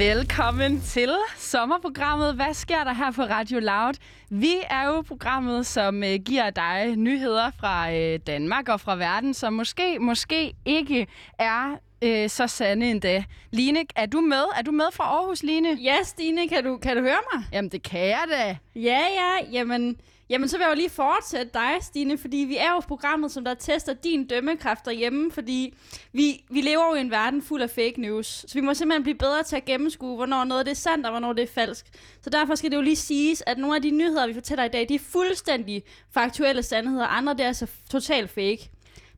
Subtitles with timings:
[0.00, 2.34] Velkommen til sommerprogrammet.
[2.34, 3.94] Hvad sker der her på Radio Loud?
[4.30, 9.34] Vi er jo programmet, som øh, giver dig nyheder fra øh, Danmark og fra verden,
[9.34, 11.06] som måske, måske ikke
[11.38, 13.24] er øh, så sande endda.
[13.50, 14.44] Line, er du med?
[14.56, 15.78] Er du med fra Aarhus, Line?
[15.82, 17.44] Ja, Stine, kan du, kan du høre mig?
[17.52, 18.56] Jamen, det kan jeg da.
[18.80, 19.96] Ja, ja, jamen,
[20.30, 23.44] jamen så vil jeg jo lige fortsætte dig, Stine, fordi vi er jo programmet, som
[23.44, 25.74] der tester din dømmekraft derhjemme, fordi
[26.12, 29.02] vi, vi lever jo i en verden fuld af fake news, så vi må simpelthen
[29.02, 31.86] blive bedre til at gennemskue, hvornår noget det er sandt, og hvornår det er falsk.
[32.22, 34.68] Så derfor skal det jo lige siges, at nogle af de nyheder, vi fortæller i
[34.68, 38.70] dag, de er fuldstændig faktuelle sandheder, og andre det er altså totalt fake.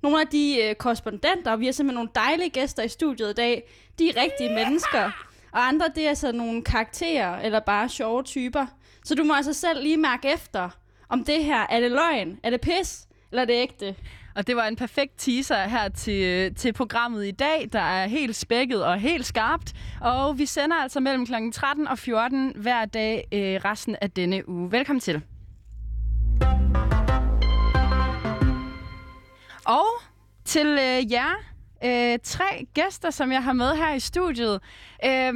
[0.03, 3.34] Nogle af de øh, korrespondenter, og vi har simpelthen nogle dejlige gæster i studiet i
[3.34, 4.65] dag, de er rigtige yeah!
[4.65, 5.11] mennesker.
[5.53, 8.67] Og andre, det er altså nogle karakterer, eller bare sjove typer.
[9.05, 10.70] Så du må altså selv lige mærke efter,
[11.12, 13.95] om det her, er det løgn, er det pis, eller er det ægte?
[14.34, 18.36] Og det var en perfekt teaser her til, til programmet i dag, der er helt
[18.36, 19.73] spækket og helt skarpt.
[20.01, 21.33] Og vi sender altså mellem kl.
[21.53, 24.73] 13 og 14 hver dag øh, resten af denne uge.
[24.73, 25.23] Velkommen til.
[29.64, 29.86] Og
[30.45, 31.34] til øh, jer,
[31.84, 34.61] øh, tre gæster, som jeg har med her i studiet.
[35.05, 35.34] Øh,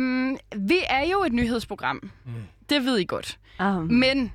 [0.57, 2.11] vi er jo et nyhedsprogram.
[2.25, 2.33] Mm.
[2.71, 3.39] Det ved I godt.
[3.61, 3.93] Um.
[3.93, 4.33] Men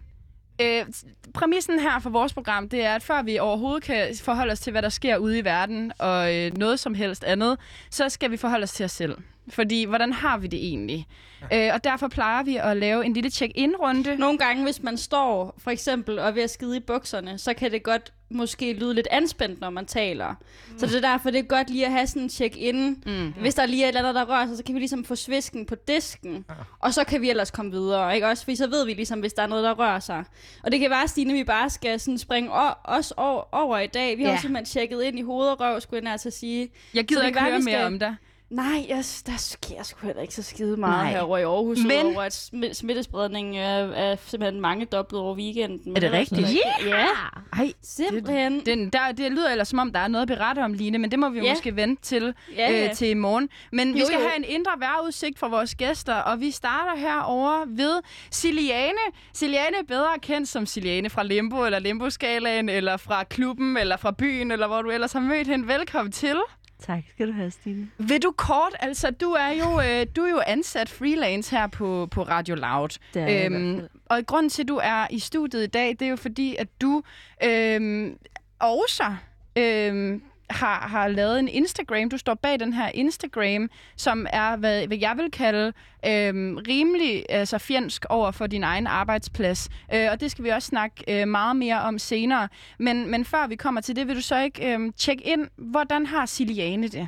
[0.61, 0.85] øh,
[1.33, 4.71] præmissen her for vores program, det er, at før vi overhovedet kan forholde os til,
[4.71, 7.57] hvad der sker ude i verden, og øh, noget som helst andet,
[7.89, 9.17] så skal vi forholde os til os selv.
[9.49, 11.07] Fordi, hvordan har vi det egentlig?
[11.51, 11.67] Ja.
[11.67, 14.15] Øh, og derfor plejer vi at lave en lille check-in-runde.
[14.15, 17.53] Nogle gange, hvis man står for eksempel og er ved at skide i bukserne, så
[17.53, 20.29] kan det godt måske lyde lidt anspændt, når man taler.
[20.29, 20.79] Mm.
[20.79, 23.03] Så det er derfor, det er godt lige at have sådan en check-in.
[23.05, 23.33] Mm.
[23.41, 25.15] Hvis der lige er et eller andet, der rører sig, så kan vi ligesom få
[25.15, 26.45] svisken på disken.
[26.49, 26.53] Ja.
[26.79, 28.43] Og så kan vi ellers komme videre, ikke også?
[28.43, 30.23] Fordi så ved vi ligesom, hvis der er noget, der rører sig.
[30.63, 32.49] Og det kan være, Stine, vi bare skal sådan springe
[32.83, 34.17] os over, i dag.
[34.17, 34.31] Vi ja.
[34.31, 36.69] har simpelthen tjekket ind i hoved og røv, skulle jeg at sige.
[36.93, 38.17] Jeg gider ikke høre mere om det.
[38.51, 41.11] Nej, jeg, der sker sgu heller ikke så skide meget Nej.
[41.11, 42.05] herovre i Aarhus, Men...
[42.05, 45.95] over at smittespredningen er, er simpelthen mange dobbelt over weekenden.
[45.95, 46.47] Er det rigtigt?
[46.49, 46.87] Yeah.
[46.87, 47.07] Ja,
[47.53, 48.55] Ej, simpelthen.
[48.55, 50.97] Det, den, der, det lyder ellers som om, der er noget at berette om, Line,
[50.97, 51.49] men det må vi yeah.
[51.49, 52.83] måske vente til, yeah.
[52.83, 53.49] øh, til i morgen.
[53.71, 54.27] Men jo, vi skal jo.
[54.27, 58.97] have en indre vejrudsigt for vores gæster, og vi starter herover ved Siliane.
[59.33, 64.11] Siliane er bedre kendt som Siliane fra Limbo, eller Limbo-skalaen, eller fra klubben, eller fra
[64.11, 65.67] byen, eller hvor du ellers har mødt hende.
[65.67, 66.37] Velkommen til.
[66.85, 67.89] Tak skal du have, Stine.
[67.97, 72.07] Vil du kort, altså du er jo, øh, du er jo ansat freelance her på,
[72.11, 72.89] på Radio Loud.
[73.13, 76.09] Det er øhm, og grund til, at du er i studiet i dag, det er
[76.09, 77.03] jo fordi, at du
[77.43, 78.17] øhm,
[78.59, 79.15] også
[79.57, 82.09] øhm, har, har lavet en Instagram.
[82.09, 85.67] Du står bag den her Instagram, som er, hvad, hvad jeg vil kalde
[86.05, 89.69] øh, rimelig altså fjendsk over for din egen arbejdsplads.
[89.93, 92.47] Øh, og det skal vi også snakke øh, meget mere om senere.
[92.79, 96.05] Men, men før vi kommer til det, vil du så ikke øh, tjekke ind, hvordan
[96.05, 97.07] har Siliane det?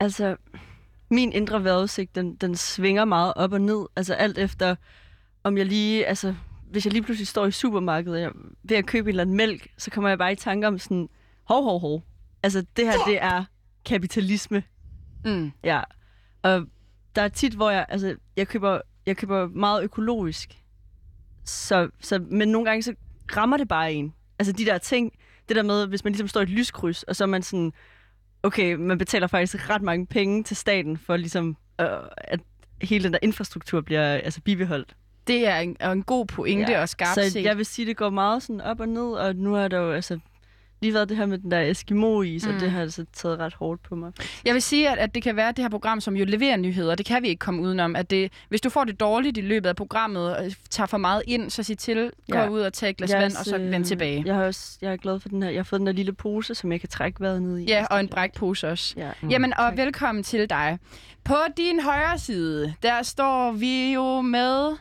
[0.00, 0.36] Altså,
[1.10, 3.86] min indre vejrudsigt, den, den svinger meget op og ned.
[3.96, 4.76] Altså alt efter,
[5.44, 6.34] om jeg lige, altså
[6.70, 8.30] hvis jeg lige pludselig står i supermarkedet og jeg
[8.62, 11.08] ved at købe en eller anden mælk, så kommer jeg bare i tanke om sådan,
[11.48, 12.02] hov, hov, hov.
[12.42, 13.44] Altså, det her, det er
[13.84, 14.62] kapitalisme.
[15.24, 15.52] Mm.
[15.64, 15.80] Ja.
[16.42, 16.66] Og
[17.16, 20.58] der er tit, hvor jeg, altså, jeg køber, jeg køber meget økologisk.
[21.44, 22.94] Så, så, men nogle gange, så
[23.36, 24.14] rammer det bare en.
[24.38, 25.12] Altså, de der ting,
[25.48, 27.72] det der med, hvis man ligesom står i et lyskryds, og så er man sådan,
[28.42, 31.86] okay, man betaler faktisk ret mange penge til staten, for ligesom, øh,
[32.16, 32.40] at
[32.82, 34.96] hele den der infrastruktur bliver altså, bibeholdt.
[35.26, 36.80] Det er en, en god pointe ja.
[36.80, 37.44] og skarpt Så set.
[37.44, 39.92] jeg vil sige, det går meget sådan op og ned, og nu er der jo,
[39.92, 40.18] altså,
[40.80, 42.54] lige været det her med den der Eskimo-is, mm.
[42.54, 44.12] og det har altså taget ret hårdt på mig.
[44.44, 46.56] Jeg vil sige, at, at det kan være, at det her program, som jo leverer
[46.56, 49.40] nyheder, det kan vi ikke komme udenom, at det, hvis du får det dårligt i
[49.40, 52.44] løbet af programmet, og tager for meget ind, så sig til, ja.
[52.44, 54.22] gå ud og tage et glas vand, og så vend tilbage.
[54.26, 55.50] Jeg, har også, jeg er glad for den her.
[55.50, 57.64] Jeg har fået den der lille pose, som jeg kan trække vejret ned i.
[57.64, 58.94] Ja, og en brækpose også.
[58.96, 59.10] Ja.
[59.20, 59.76] Mm, Jamen, og tak.
[59.76, 60.78] velkommen til dig.
[61.24, 64.76] På din højre side, der står vi jo med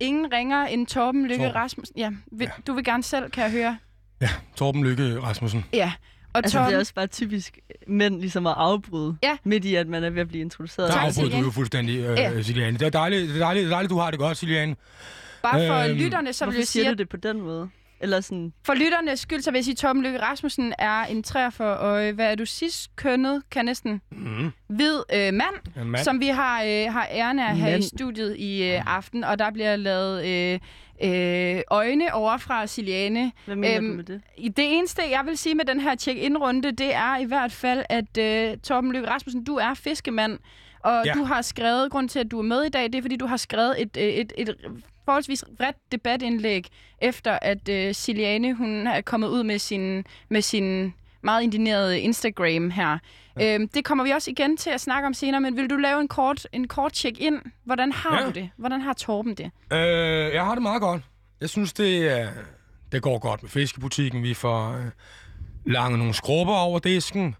[0.00, 1.98] ingen ringer end Torben Lykke Rasmussen.
[1.98, 3.78] Ja, vil, ja, du vil gerne selv, kan jeg høre.
[4.20, 5.64] Ja, Torben Lykke Rasmussen.
[5.72, 5.92] Ja.
[6.32, 6.68] Og altså, Torben...
[6.68, 9.36] det er også bare typisk mænd ligesom at afbryde, ja.
[9.44, 10.92] midt i, at man er ved at blive introduceret.
[10.92, 12.42] Der afbryder du jo fuldstændig, øh, ja.
[12.42, 12.78] Siliane.
[12.78, 14.76] Det er dejligt, det er dejligt, det er dejligt, du har det godt, Siliane.
[15.42, 16.82] Bare for øhm, lytterne, så vil jeg sige...
[16.82, 17.68] siger du det på den måde?
[18.00, 18.52] Eller sådan...
[18.64, 22.30] For lytternes skyld, så vil jeg sige, at Torben Lykke Rasmussen er en 43 hvad
[22.30, 24.52] er du sidst kønnet, kan næsten, mm.
[24.68, 28.62] hvid øh, mand, mand, som vi har, øh, har æren af her i studiet i
[28.62, 30.60] øh, aften, og der bliver lavet øh,
[31.02, 33.32] øh, øjne over fra Siliane.
[33.44, 34.22] Hvad mener øhm, du med det?
[34.56, 38.18] Det eneste, jeg vil sige med den her check-in-runde, det er i hvert fald, at
[38.18, 40.38] øh, Torben Lykke Rasmussen, du er fiskemand,
[40.80, 41.12] og ja.
[41.12, 43.26] du har skrevet, grund til, at du er med i dag, det er, fordi du
[43.26, 44.56] har skrevet et, et, et, et
[45.04, 46.66] forholdsvis ret debatindlæg,
[47.00, 52.70] efter at øh, Siliane, hun er kommet ud med sin, med sin meget indineret Instagram
[52.70, 52.98] her.
[53.40, 53.54] Ja.
[53.54, 56.00] Øhm, det kommer vi også igen til at snakke om senere, men vil du lave
[56.00, 57.38] en kort, en kort check-in?
[57.64, 58.26] Hvordan har Ja.
[58.26, 58.50] du det?
[58.56, 59.50] Hvordan har Torben det?
[59.72, 61.02] Øh, jeg har det meget godt.
[61.40, 62.26] Jeg synes, det, øh,
[62.92, 64.22] det går godt med fiskebutikken.
[64.22, 64.84] Vi får øh,
[65.66, 67.34] langet nogle skrubber over disken.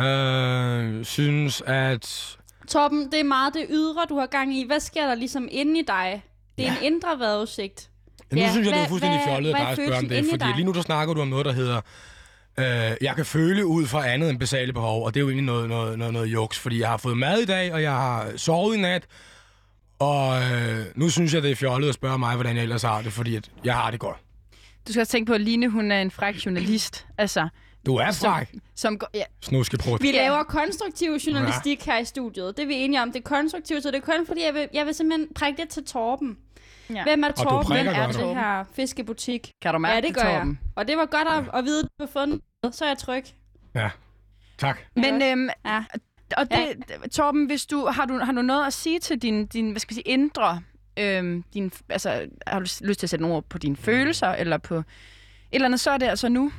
[0.00, 2.36] Øh, synes, at...
[2.68, 4.66] Torben, det er meget det ydre, du har gang i.
[4.66, 6.22] Hvad sker der ligesom inde i dig?
[6.58, 6.78] Det er ja.
[6.78, 7.90] en indre vejrudsigt.
[8.30, 10.26] Ja, nu Ja, synes jeg, det er fuldstændig fjollet af dig at spørge om det.
[10.30, 11.80] Fordi lige nu, der snakker du om noget, der hedder...
[12.58, 12.64] Øh,
[13.00, 15.68] jeg kan føle ud fra andet end basale behov, og det er jo egentlig noget,
[15.68, 18.76] noget, noget, noget juks, fordi jeg har fået mad i dag, og jeg har sovet
[18.76, 19.06] i nat,
[19.98, 23.02] og øh, nu synes jeg, det er fjollet at spørge mig, hvordan jeg ellers har
[23.02, 24.16] det, fordi at jeg har det godt.
[24.86, 27.06] Du skal også tænke på, at Line, hun er en fræk journalist.
[27.18, 27.48] Altså,
[27.86, 29.08] Du er fræk, som går...
[29.14, 30.02] Ja, snuskeprut.
[30.02, 30.16] Vi Ja.
[30.22, 32.56] laver konstruktiv journalistik her i studiet.
[32.56, 33.12] Det er vi enige om.
[33.12, 35.68] Det er konstruktivt, så det er kun fordi, jeg vil, jeg vil simpelthen prikke det
[35.68, 36.36] til Torben.
[36.94, 37.02] Ja.
[37.02, 37.72] Hvem er Torben?
[37.76, 38.16] Hvem er godt.
[38.16, 39.52] det her fiskebutik?
[39.62, 40.38] kan du mærke Ja, det gør jeg.
[40.40, 40.60] Torben?
[40.76, 42.40] Og det var godt at, at vide, at du har fundet.
[42.72, 43.24] Så er jeg tryg.
[43.74, 43.90] Ja,
[44.58, 44.78] tak.
[44.96, 45.84] Men øhm, Ja.
[46.36, 49.70] og det, Torben, hvis du har du har du noget at sige til din din
[49.70, 50.62] hvad skal vi sige indre
[50.98, 54.58] øhm, din altså har du lyst til at sætte nogle ord på dine følelser eller
[54.58, 54.84] på et
[55.52, 56.52] eller andet så er det altså nu.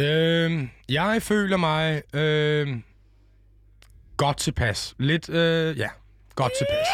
[0.00, 2.68] Øh, jeg føler mig øh,
[4.16, 4.94] godt tilpas.
[4.98, 5.88] Lidt, øh, ja,
[6.34, 6.86] godt tilpas.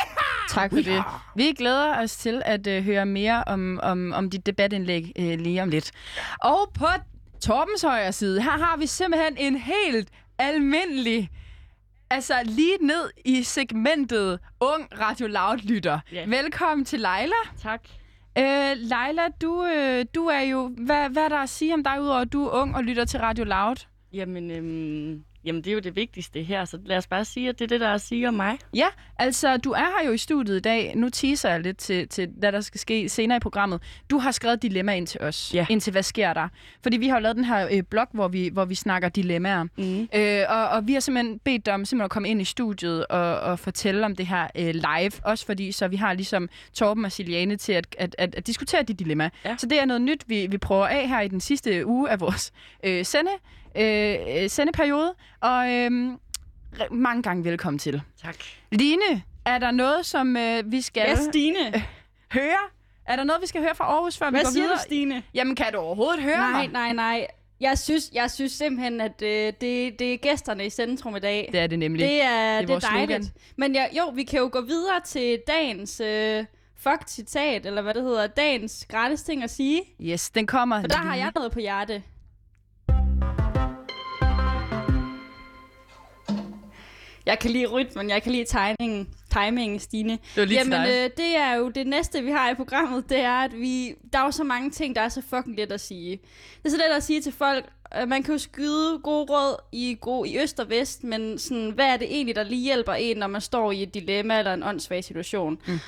[0.49, 1.05] Tak for det.
[1.37, 5.63] Vi glæder os til at øh, høre mere om, om, om dit debatindlæg øh, lige
[5.63, 5.91] om lidt.
[6.41, 6.87] Og på
[7.41, 10.09] Torbens højre side, her har vi simpelthen en helt
[10.39, 11.31] almindelig,
[12.11, 15.99] altså lige ned i segmentet ung Radio Loud-lytter.
[16.13, 16.25] Ja.
[16.27, 17.43] Velkommen til Leila.
[17.63, 17.81] Tak.
[18.39, 20.73] Øh, Leila, du, øh, du er jo...
[20.79, 23.05] Hvad, hvad er der at sige om dig, udover at du er ung og lytter
[23.05, 23.77] til Radio Loud?
[24.13, 27.59] Jamen, øhm, jamen, det er jo det vigtigste her, så lad os bare sige, at
[27.59, 28.59] det er det, der er at sige om mig.
[28.75, 28.87] Ja,
[29.19, 30.93] altså, du er her jo i studiet i dag.
[30.97, 33.83] Nu teaser jeg lidt til, til hvad der skal ske senere i programmet.
[34.11, 35.55] Du har skrevet dilemma ind til os.
[35.55, 35.67] Ja.
[35.71, 36.49] Ind til, hvad sker der?
[36.83, 39.63] Fordi vi har jo lavet den her øh, blog, hvor vi, hvor vi snakker dilemmaer.
[39.63, 40.09] Mm.
[40.15, 43.07] Øh, og, og vi har simpelthen bedt dig om simpelthen at komme ind i studiet
[43.07, 45.13] og, og fortælle om det her øh, live.
[45.23, 48.83] Også fordi, så vi har ligesom Torben og Siliane til at, at, at, at diskutere
[48.83, 49.31] de dilemmaer.
[49.45, 49.57] Ja.
[49.59, 52.21] Så det er noget nyt, vi, vi prøver af her i den sidste uge af
[52.21, 52.53] vores
[52.85, 53.31] øh, sende,
[53.79, 55.15] øh, øh, sendeperiode.
[55.41, 55.91] Og øh,
[56.91, 58.03] mange gange velkommen til.
[58.25, 58.37] Tak.
[58.73, 61.59] Line, er der noget, som øh, vi skal Ja, Stine.
[62.33, 62.57] høre?
[63.07, 64.77] Er der noget, vi skal høre fra Aarhus, før vi Hvad går siger videre?
[64.79, 65.23] du, Stine?
[65.35, 66.69] Jamen, kan du overhovedet høre Nej, mig?
[66.69, 67.27] nej, nej.
[67.61, 69.29] Jeg synes, jeg synes simpelthen, at øh,
[69.61, 71.49] det, det er gæsterne i centrum i dag.
[71.53, 72.09] Det er det nemlig.
[72.09, 73.09] Det er, det er vores dejligt.
[73.25, 73.31] slogan.
[73.57, 76.45] Men ja, jo, vi kan jo gå videre til dagens øh,
[76.77, 79.83] fuck-citat, eller hvad det hedder, dagens gratis ting at sige.
[80.01, 81.25] Yes, den kommer For der har lige.
[81.25, 82.03] jeg noget på hjerte.
[87.27, 90.13] Jeg kan lide rytmen, jeg kan lide tegningen, timingen, Stine.
[90.13, 93.21] Det var lige Jamen, øh, det er jo det næste, vi har i programmet, det
[93.21, 95.81] er, at vi, der er jo så mange ting, der er så fucking let at
[95.81, 96.11] sige.
[96.57, 97.65] Det er så let at sige til folk,
[98.01, 101.71] øh, man kan jo skyde gode råd i, gode, i øst og vest, men sådan,
[101.71, 104.55] hvad er det egentlig, der lige hjælper en, når man står i et dilemma eller
[104.55, 105.59] en åndssvag situation?
[105.67, 105.81] Mm.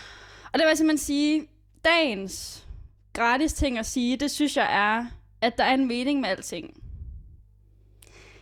[0.53, 1.47] Og det vil jeg simpelthen sige,
[1.85, 2.67] dagens
[3.13, 5.07] gratis ting at sige, det synes jeg er,
[5.41, 6.83] at der er en mening med alting.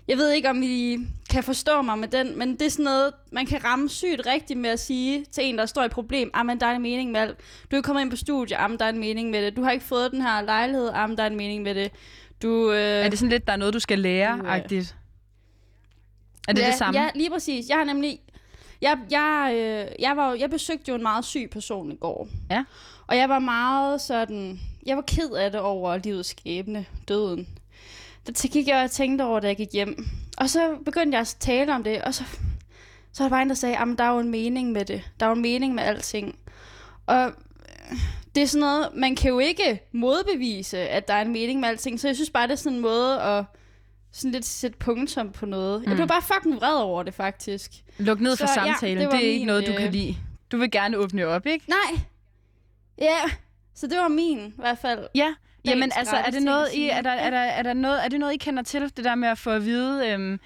[0.08, 0.98] Jeg ved ikke, om I
[1.30, 4.58] kan forstå mig med den, men det er sådan noget, man kan ramme sygt rigtigt
[4.58, 6.82] med at sige til en, der står i et problem, ah, men der er en
[6.82, 7.36] mening med alt.
[7.70, 9.56] Du er kommet ind på studie, ah, men der er en mening med det.
[9.56, 11.92] Du har ikke fået den her lejlighed, ah, men der er en mening med det.
[12.42, 14.44] Du, øh, Er det sådan lidt, der er noget, du skal lære, Du,
[14.78, 14.84] øh?
[16.48, 17.00] Er det ja, det samme?
[17.00, 17.68] Ja, lige præcis.
[17.68, 18.20] Jeg har nemlig...
[18.80, 22.28] Jeg, jeg, øh, jeg, var, jeg besøgte jo en meget syg person i går.
[22.50, 22.64] Ja.
[23.06, 24.60] Og jeg var meget sådan...
[24.86, 27.48] Jeg var ked af det over livets skæbne, døden.
[28.26, 30.06] Der gik jeg og tænkte over, da jeg gik hjem.
[30.38, 32.24] Og så begyndte jeg at tale om det, og så,
[33.12, 35.02] så var der en, der sagde, at der er jo en mening med det.
[35.20, 36.38] Der er jo en mening med alting.
[37.06, 37.32] Og øh,
[38.34, 41.68] det er sådan noget, man kan jo ikke modbevise, at der er en mening med
[41.68, 42.00] alting.
[42.00, 43.44] Så jeg synes bare, det er sådan en måde at
[44.12, 45.80] sådan lidt sætte punktum på noget.
[45.82, 45.88] Mm.
[45.88, 47.70] Jeg blev bare fucking vred over det, faktisk.
[47.98, 48.98] Luk ned for Så, ja, samtalen.
[49.02, 50.16] det det, er ikke min, noget, du øh, kan lide.
[50.52, 51.64] Du vil gerne åbne op, ikke?
[51.70, 52.00] Nej.
[52.98, 53.18] Ja,
[53.74, 55.06] så det var min, i hvert fald.
[55.14, 55.34] Ja.
[55.66, 58.20] Jamen, altså, er det noget, I, er, der, er, der, er, der noget, er det
[58.20, 58.82] noget, I kender til?
[58.96, 60.40] Det der med at få at vide, øhm,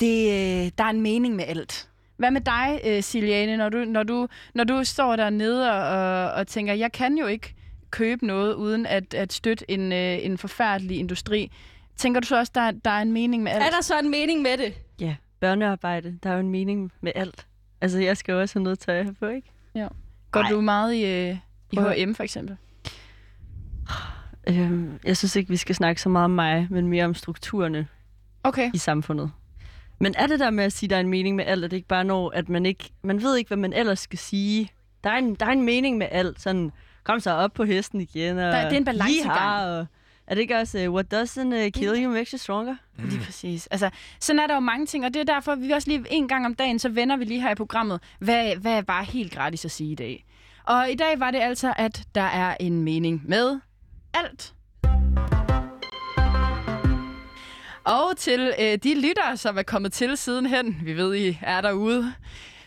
[0.00, 1.88] det, øh, der er en mening med alt.
[2.16, 6.32] Hvad med dig, øh, Siliane, når du, når, du, når du står dernede og, og,
[6.32, 7.54] og tænker, jeg kan jo ikke
[7.90, 11.52] købe noget uden at, at støtte en, øh, en forfærdelig industri.
[11.96, 13.64] Tænker du så også, der, der er en mening med alt?
[13.64, 14.74] Er der så en mening med det?
[15.00, 17.46] Ja, børnearbejde, der er jo en mening med alt.
[17.80, 19.50] Altså, jeg skal jo også have noget tøj her på, ikke?
[20.30, 20.50] Går Nej.
[20.50, 21.36] du meget i, øh,
[21.72, 22.56] i H&M for eksempel?
[24.48, 27.86] Øhm, jeg synes ikke, vi skal snakke så meget om mig, men mere om strukturerne
[28.44, 28.70] Okay.
[28.74, 29.30] i samfundet.
[30.00, 31.70] Men er det der med at sige, at der er en mening med alt, at
[31.70, 34.68] det ikke bare når, at man ikke, man ved ikke, hvad man ellers skal sige.
[35.04, 36.70] Der er en, der er en mening med alt, sådan,
[37.04, 39.66] kom så op på hesten igen, og Der- det er en balancegang.
[39.70, 39.86] Og
[40.26, 42.76] Er det ikke også, uh, what doesn't uh, kill you makes you stronger?
[42.98, 43.08] Mm.
[43.08, 43.66] Lige præcis.
[43.66, 43.90] Altså,
[44.20, 46.28] sådan er der jo mange ting, og det er derfor, at vi også lige en
[46.28, 49.32] gang om dagen, så vender vi lige her i programmet, hvad, hvad er bare helt
[49.32, 50.24] gratis at sige i dag.
[50.64, 53.60] Og i dag var det altså, at der er en mening med
[54.24, 54.54] alt.
[57.84, 62.14] Og til øh, de lyttere, som er kommet til sidenhen, vi ved, I er derude.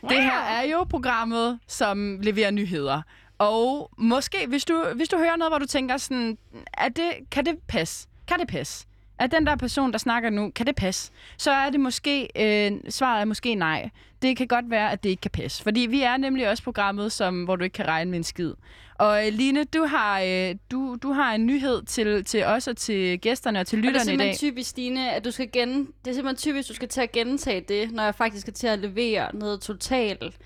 [0.10, 3.02] Det her er jo programmet, som leverer nyheder.
[3.38, 6.38] Og måske, hvis du, hvis du hører noget, hvor du tænker sådan,
[6.74, 8.08] er det, kan det passe?
[8.28, 8.88] Kan det passe?
[9.22, 11.12] At den der person, der snakker nu, kan det passe?
[11.38, 13.90] Så er det måske, øh, svaret er måske nej.
[14.22, 15.64] Det kan godt være, at det ikke kan passe.
[15.64, 18.54] Fordi vi er nemlig også programmet, som, hvor du ikke kan regne med en skid.
[18.96, 22.78] Og øh, Line, du har, øh, du, du har en nyhed til, til os og
[22.78, 24.04] til gæsterne og til lytterne i dag.
[24.04, 25.88] det er simpelthen typisk, Stine, at du skal gen...
[26.06, 28.68] Det er simpelthen typisk, du skal til at gentage det, når jeg faktisk skal til
[28.68, 30.38] at levere noget totalt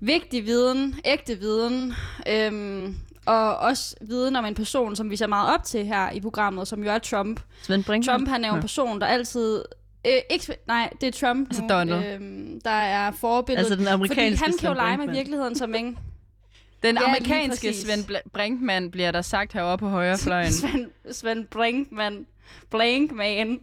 [0.00, 1.94] vigtig viden, ægte viden.
[2.28, 2.96] Øhm,
[3.26, 6.68] og også viden om en person, som vi ser meget op til her i programmet,
[6.68, 7.40] som jo er Trump.
[7.62, 8.18] Svend Brinkmann.
[8.18, 9.64] Trump, han er jo en person, der altid...
[10.06, 12.04] Øh, ikke, nej, det er Trump altså Donald.
[12.04, 13.58] Øhm, der er forbilledet.
[13.58, 15.98] Altså den amerikanske Fordi han kan jo lege med virkeligheden som ingen.
[16.82, 20.52] Den ja, amerikanske Svend Brinkmann bliver der sagt herovre på højre fløjen.
[20.60, 22.26] Svend, Svend Brinkmann.
[22.70, 23.60] Blankman.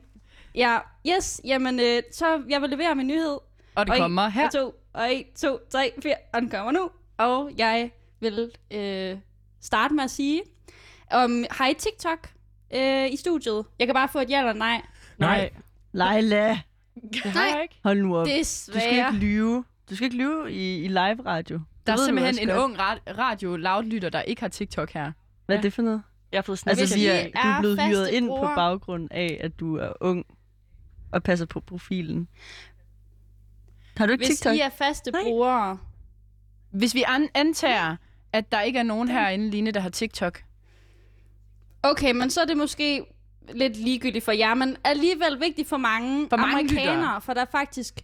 [0.55, 0.77] Ja,
[1.07, 3.37] yes, jamen, øh, så jeg vil levere min nyhed.
[3.75, 4.45] Og det og kommer her.
[4.45, 6.89] Og to, og 1, 2, 3, 4, og den kommer nu.
[7.17, 9.17] Og jeg vil øh,
[9.63, 10.41] starte med at sige,
[11.25, 12.29] um, har I TikTok
[12.75, 13.65] øh, i studiet?
[13.79, 14.81] Jeg kan bare få et ja eller nej.
[15.17, 15.49] Nej.
[15.91, 16.59] Leila.
[17.35, 17.61] Nej.
[17.61, 17.79] Ikke.
[17.83, 18.25] Hold nu op.
[18.27, 18.79] Desværre.
[18.79, 19.63] Du skal ikke lyve.
[19.89, 21.59] Du skal ikke lyve i, i live radio.
[21.87, 22.75] Der er simpelthen en ung
[23.17, 25.11] radio loudlytter, der ikke har TikTok her.
[25.45, 26.03] Hvad er det for noget?
[26.31, 29.59] Jeg har fået altså, vi er, du er blevet hyret ind på baggrund af, at
[29.59, 30.25] du er ung
[31.11, 32.27] og passer på profilen.
[33.97, 34.51] Har du ikke Hvis TikTok?
[34.51, 35.21] Hvis I er faste Nej.
[35.23, 35.77] brugere...
[36.71, 37.95] Hvis vi an- antager,
[38.33, 40.43] at der ikke er nogen herinde, Line, der har TikTok.
[41.83, 43.05] Okay, men så er det måske
[43.53, 47.21] lidt ligegyldigt for jer, men alligevel vigtigt for mange, for mange amerikanere, lyttere.
[47.21, 48.01] for der er faktisk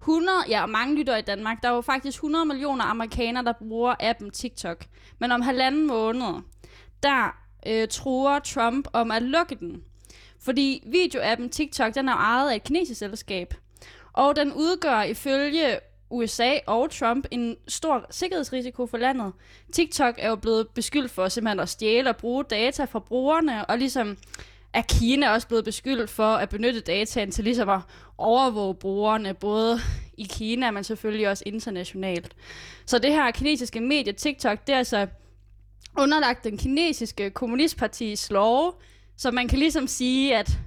[0.00, 3.52] 100, ja, og mange lytter i Danmark, der er jo faktisk 100 millioner amerikanere, der
[3.52, 4.84] bruger appen TikTok.
[5.18, 6.34] Men om halvanden måned,
[7.02, 7.36] der
[7.66, 9.82] øh, tror Trump om at lukke den.
[10.40, 13.54] Fordi videoappen TikTok, den er ejet af et kinesisk selskab.
[14.12, 15.78] Og den udgør ifølge
[16.12, 19.32] USA og Trump en stor sikkerhedsrisiko for landet.
[19.72, 23.78] TikTok er jo blevet beskyldt for simpelthen at stjæle og bruge data fra brugerne, og
[23.78, 24.16] ligesom
[24.72, 27.80] er Kina også blevet beskyldt for at benytte dataen til ligesom at
[28.18, 29.78] overvåge brugerne, både
[30.16, 32.34] i Kina, men selvfølgelig også internationalt.
[32.86, 35.06] Så det her kinesiske medie TikTok, det er altså
[35.98, 38.82] underlagt den kinesiske kommunistpartis lov,
[39.16, 40.58] så man kan ligesom sige, at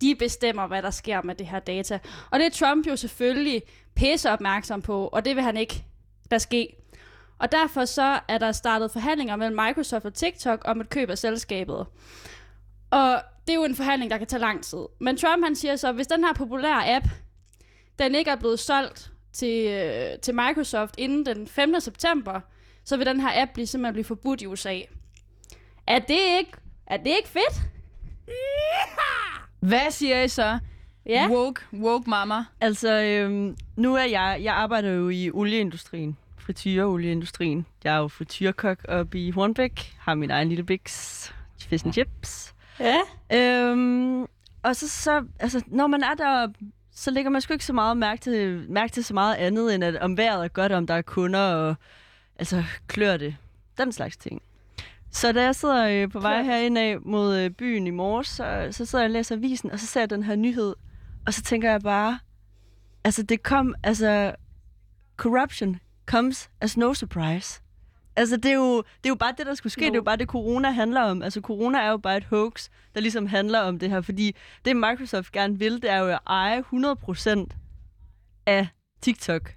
[0.00, 1.98] de bestemmer, hvad der sker med det her data.
[2.30, 3.62] Og det er Trump jo selvfølgelig
[3.96, 5.84] pisse opmærksom på, og det vil han ikke
[6.30, 6.76] der ske.
[7.38, 11.18] Og derfor så er der startet forhandlinger mellem Microsoft og TikTok om et køb af
[11.18, 11.86] selskabet.
[12.90, 14.78] Og det er jo en forhandling, der kan tage lang tid.
[15.00, 17.06] Men Trump han siger så, at hvis den her populære app,
[17.98, 21.80] den ikke er blevet solgt til, øh, til Microsoft inden den 5.
[21.80, 22.40] september,
[22.84, 24.80] så vil den her app blive, simpelthen blive forbudt i USA.
[25.86, 26.52] Er det ikke,
[26.86, 27.60] er det ikke fedt?
[29.68, 30.58] Hvad siger I så?
[31.06, 31.28] Ja.
[31.30, 32.44] Woke, woke mama.
[32.60, 37.66] Altså, øhm, nu er jeg, jeg arbejder jo i olieindustrien, frityreolieindustrien.
[37.84, 42.54] Jeg er jo frityrekok oppe i Hornbæk, har min egen lille biks, fish and chips.
[42.80, 42.96] Ja.
[43.32, 44.22] Øhm,
[44.62, 46.48] og så, så, altså, når man er der,
[46.94, 49.84] så lægger man sgu ikke så meget mærke til, mærke til så meget andet, end
[49.84, 51.74] at om vejret er godt, om der er kunder, og
[52.38, 53.36] altså, klør det.
[53.78, 54.42] Den slags ting.
[55.14, 58.68] Så da jeg sidder øh, på vej herinde af mod øh, byen i morges, så,
[58.70, 60.74] så sidder jeg og læser avisen, og så ser jeg den her nyhed,
[61.26, 62.18] og så tænker jeg bare,
[63.04, 64.34] altså det kom, altså
[65.16, 67.60] corruption comes as no surprise.
[68.16, 69.80] Altså det er, jo, det er jo bare det, der skulle ske.
[69.80, 69.86] No.
[69.86, 71.22] Det er jo bare det, corona handler om.
[71.22, 74.00] Altså corona er jo bare et hoax, der ligesom handler om det her.
[74.00, 77.46] Fordi det Microsoft gerne vil, det er jo at eje 100%
[78.46, 78.68] af
[79.00, 79.54] TikTok.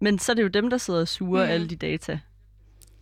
[0.00, 1.50] Men så er det jo dem, der sidder og suger mm.
[1.50, 2.20] alle de data.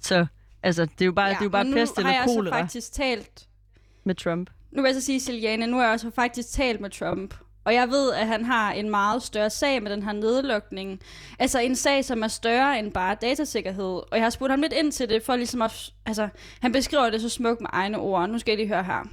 [0.00, 0.26] Så
[0.62, 2.26] altså, det er jo bare, ja, det er jo bare pest eller kolera.
[2.26, 3.48] Nu har jeg faktisk talt
[4.04, 4.50] med Trump.
[4.70, 7.34] Nu vil jeg så sige, Siliane, nu har jeg også faktisk talt med Trump.
[7.64, 11.00] Og jeg ved, at han har en meget større sag med den her nedlukning.
[11.38, 13.84] Altså en sag, som er større end bare datasikkerhed.
[13.84, 15.92] Og jeg har spurgt ham lidt ind til det, for ligesom at...
[16.06, 16.28] Altså,
[16.60, 18.28] han beskriver det så smukt med egne ord.
[18.28, 19.08] Nu skal jeg lige høre her.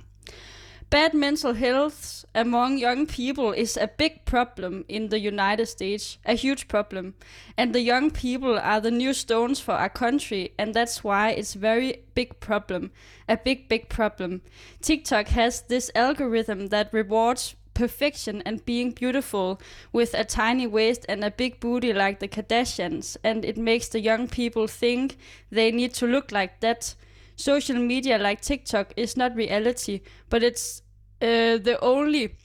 [0.89, 1.97] Bad mental health
[2.35, 7.15] among young people is a big problem in the United States, a huge problem.
[7.57, 11.53] And the young people are the new stones for our country, and that's why it's
[11.53, 12.91] very big problem,
[13.29, 14.41] a big, big problem.
[14.81, 19.59] TikTok has this algorithm that rewards perfection and being beautiful
[19.91, 24.01] with a tiny waist and a big booty like the Kardashians, and it makes the
[24.01, 25.17] young people think
[25.51, 26.95] they need to look like that
[27.35, 30.81] social media like TikTok is not reality, but it's
[31.21, 32.35] uh, the only,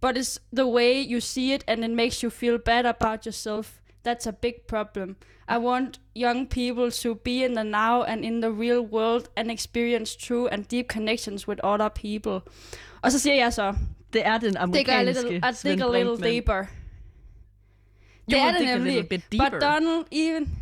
[0.00, 3.80] but it's the way you see it and it makes you feel bad about yourself.
[4.02, 5.16] That's a big problem.
[5.48, 9.50] I want young people to be in the now and in the real world and
[9.50, 12.40] experience true and deep connections with other people.
[13.02, 13.74] Og så siger jeg så,
[14.12, 16.64] Det er den dig a little, I dig a little deeper.
[18.30, 18.92] Det er det dig a nemlig.
[18.94, 19.50] little deeper.
[19.50, 20.58] But Donald, even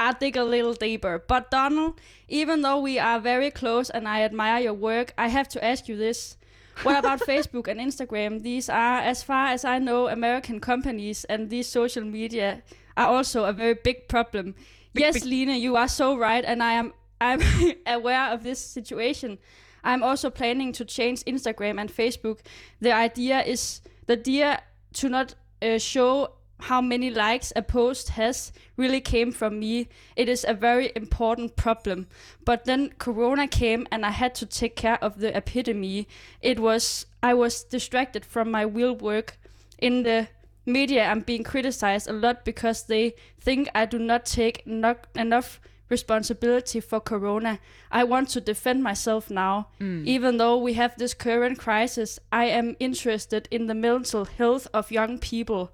[0.00, 1.18] I dig a little deeper.
[1.18, 1.92] But Donald,
[2.28, 5.88] even though we are very close and I admire your work, I have to ask
[5.88, 6.38] you this.
[6.82, 8.42] What about Facebook and Instagram?
[8.42, 12.62] These are, as far as I know, American companies, and these social media
[12.96, 14.54] are also a very big problem.
[14.94, 17.40] yes, Lena, you are so right, and I am I'm
[17.86, 19.38] aware of this situation.
[19.84, 22.40] I'm also planning to change Instagram and Facebook.
[22.80, 24.62] The idea is the idea
[24.94, 29.88] to not uh, show how many likes a post has really came from me.
[30.16, 32.06] It is a very important problem.
[32.44, 36.06] But then Corona came and I had to take care of the epidemic.
[36.40, 39.38] It was I was distracted from my real work.
[39.78, 40.28] In the
[40.64, 45.60] media, I'm being criticized a lot because they think I do not take no- enough
[45.88, 47.58] responsibility for Corona.
[47.90, 49.68] I want to defend myself now.
[49.78, 50.02] Hmm.
[50.06, 54.90] Even though we have this current crisis, I am interested in the mental health of
[54.90, 55.70] young people.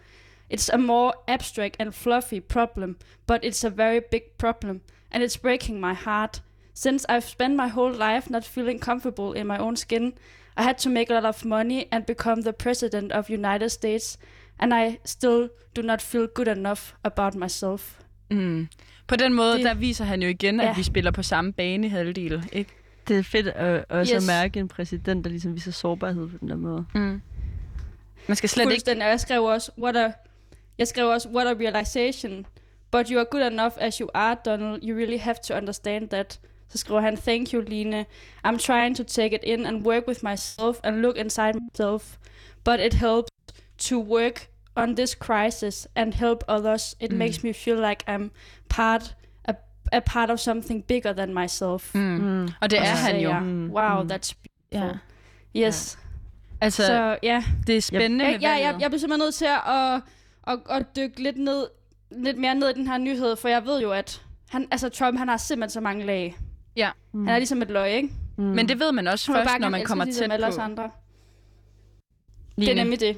[0.51, 4.81] It's a more abstract and fluffy problem, but it's a very big problem,
[5.13, 6.43] and it's breaking my heart.
[6.75, 10.13] Since I've spent my whole life not feeling comfortable in my own skin,
[10.57, 14.19] I had to make a lot of money and become the president of United States,
[14.59, 17.99] and I still do not feel good enough about myself.
[18.31, 18.69] Mm.
[19.07, 20.71] På den måde, Det- der viser han jo igen, Ja.
[20.71, 22.49] at vi spiller på samme banehalvdel.
[22.53, 22.71] Ikke?
[23.09, 24.29] Det er fedt at, også Yes.
[24.31, 26.85] at mærke en præsident, der ligesom viser sårbarhed på den der måde.
[26.95, 27.21] Mm.
[28.27, 29.05] Man skal slet ikke...
[29.05, 30.13] Jeg skrev også, what a,
[30.79, 32.47] jeg skrev også, what a realization.
[32.91, 34.83] But you are good enough as you are, Donald.
[34.83, 36.41] You really have to understand that.
[36.69, 38.05] Så skriver han, thank you, Line.
[38.47, 42.17] I'm trying to take it in and work with myself and look inside myself.
[42.65, 43.29] But it helps
[43.91, 46.97] to work on this crisis and help others.
[47.01, 47.17] It Mm.
[47.17, 48.31] makes me feel like I'm
[48.69, 49.15] part
[49.49, 49.53] a,
[49.93, 51.95] a part of something bigger than myself.
[51.95, 52.01] Mm.
[52.01, 52.49] Mm.
[52.61, 53.29] Og det Og er han jo.
[53.31, 53.71] jeg, Mm.
[53.71, 54.11] Wow, Mm.
[54.13, 54.35] that's
[54.73, 54.79] Ja.
[54.79, 55.01] beautiful.
[55.57, 55.99] Yes.
[56.61, 57.45] Altså, Så ja.
[57.67, 60.01] det er spændende Jeg, med jeg, jeg, jeg bliver simpelthen nødt til at,
[60.49, 61.67] at, at dykke lidt, ned,
[62.11, 65.19] lidt mere ned i den her nyhed, for jeg ved jo, at han, altså Trump
[65.19, 66.37] han har simpelthen så mange lag.
[66.77, 66.91] Ja.
[67.13, 67.27] Mm.
[67.27, 68.09] Han er ligesom et løg, ikke?
[68.37, 68.45] Mm.
[68.45, 70.61] Men det ved man også først, bare når man kommer ligesom tæt alle os på.
[70.61, 70.83] andre.
[70.83, 70.91] Det
[72.65, 72.71] Line.
[72.71, 73.17] er nemlig det.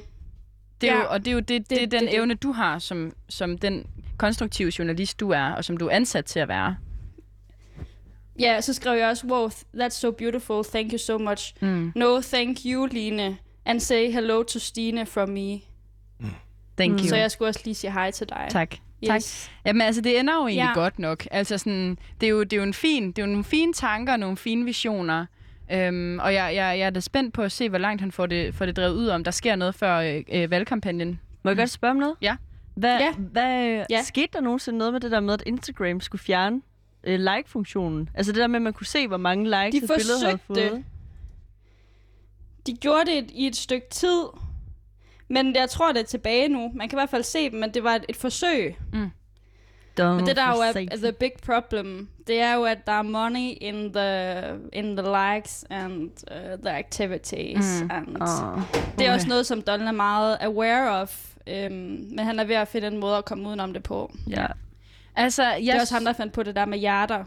[0.81, 1.05] Det er jo, Ja.
[1.05, 2.17] og det er jo det, det, Det- det er den det- det.
[2.17, 3.85] evne, du har, som, som den
[4.17, 6.75] konstruktive journalist, du er, og som du er ansat til at være.
[8.39, 11.53] Ja, så skrev jeg også, wow, that's so beautiful, thank you so much.
[11.61, 11.91] Mm.
[11.95, 13.37] No, thank you, Line.
[13.65, 15.59] And say hello to Stine from me.
[16.81, 16.99] Thank Mm.
[16.99, 17.07] you.
[17.09, 18.47] Så jeg skulle også lige sige hej til dig.
[18.49, 18.71] Tak.
[19.03, 19.07] Yes.
[19.07, 19.21] Tak.
[19.65, 20.73] Jamen altså, det ender jo egentlig Ja.
[20.73, 21.27] godt nok.
[21.31, 23.73] Altså sådan, det er jo, det er jo en fin, det er jo nogle fine
[23.73, 25.25] tanker, nogle fine visioner.
[25.71, 28.25] Øhm, og jeg, jeg, jeg er da spændt på at se, hvor langt han får
[28.25, 29.23] det, får det drevet ud om.
[29.23, 31.19] Der sker noget før øh, øh, valgkampagnen.
[31.43, 32.15] Må jeg godt spørge om noget?
[32.21, 32.35] Ja.
[32.75, 33.11] Hvad, Ja.
[33.17, 34.01] hvad Ja.
[34.03, 36.61] skete der nogensinde noget med det der med, at Instagram skulle fjerne
[37.03, 38.09] øh, like-funktionen?
[38.13, 40.39] Altså det der med, at man kunne se, hvor mange likes De et billede havde
[40.47, 40.69] forsøgte.
[40.71, 40.83] fået.
[42.67, 44.23] De gjorde det i et stykke tid,
[45.31, 46.71] men jeg tror, det er tilbage nu.
[46.75, 48.75] Man kan i hvert fald se dem, men det var et, et forsøg.
[49.99, 52.91] Don't Men det der jo er er the big problem, det er jo, at der
[52.91, 54.41] er money in the,
[54.73, 57.81] in the likes and uh, the activities.
[57.81, 57.85] Mm.
[57.85, 57.91] Mm.
[57.91, 58.61] And Åh.
[58.73, 59.13] det er Okay.
[59.13, 61.27] også noget, som Donald er meget aware of.
[61.47, 64.11] Um, men han er ved at finde en måde at komme udenom det på.
[64.29, 64.45] Ja.
[65.15, 65.61] Altså, jeg...
[65.61, 67.23] Det er også ham, der fandt på det der med hjerter.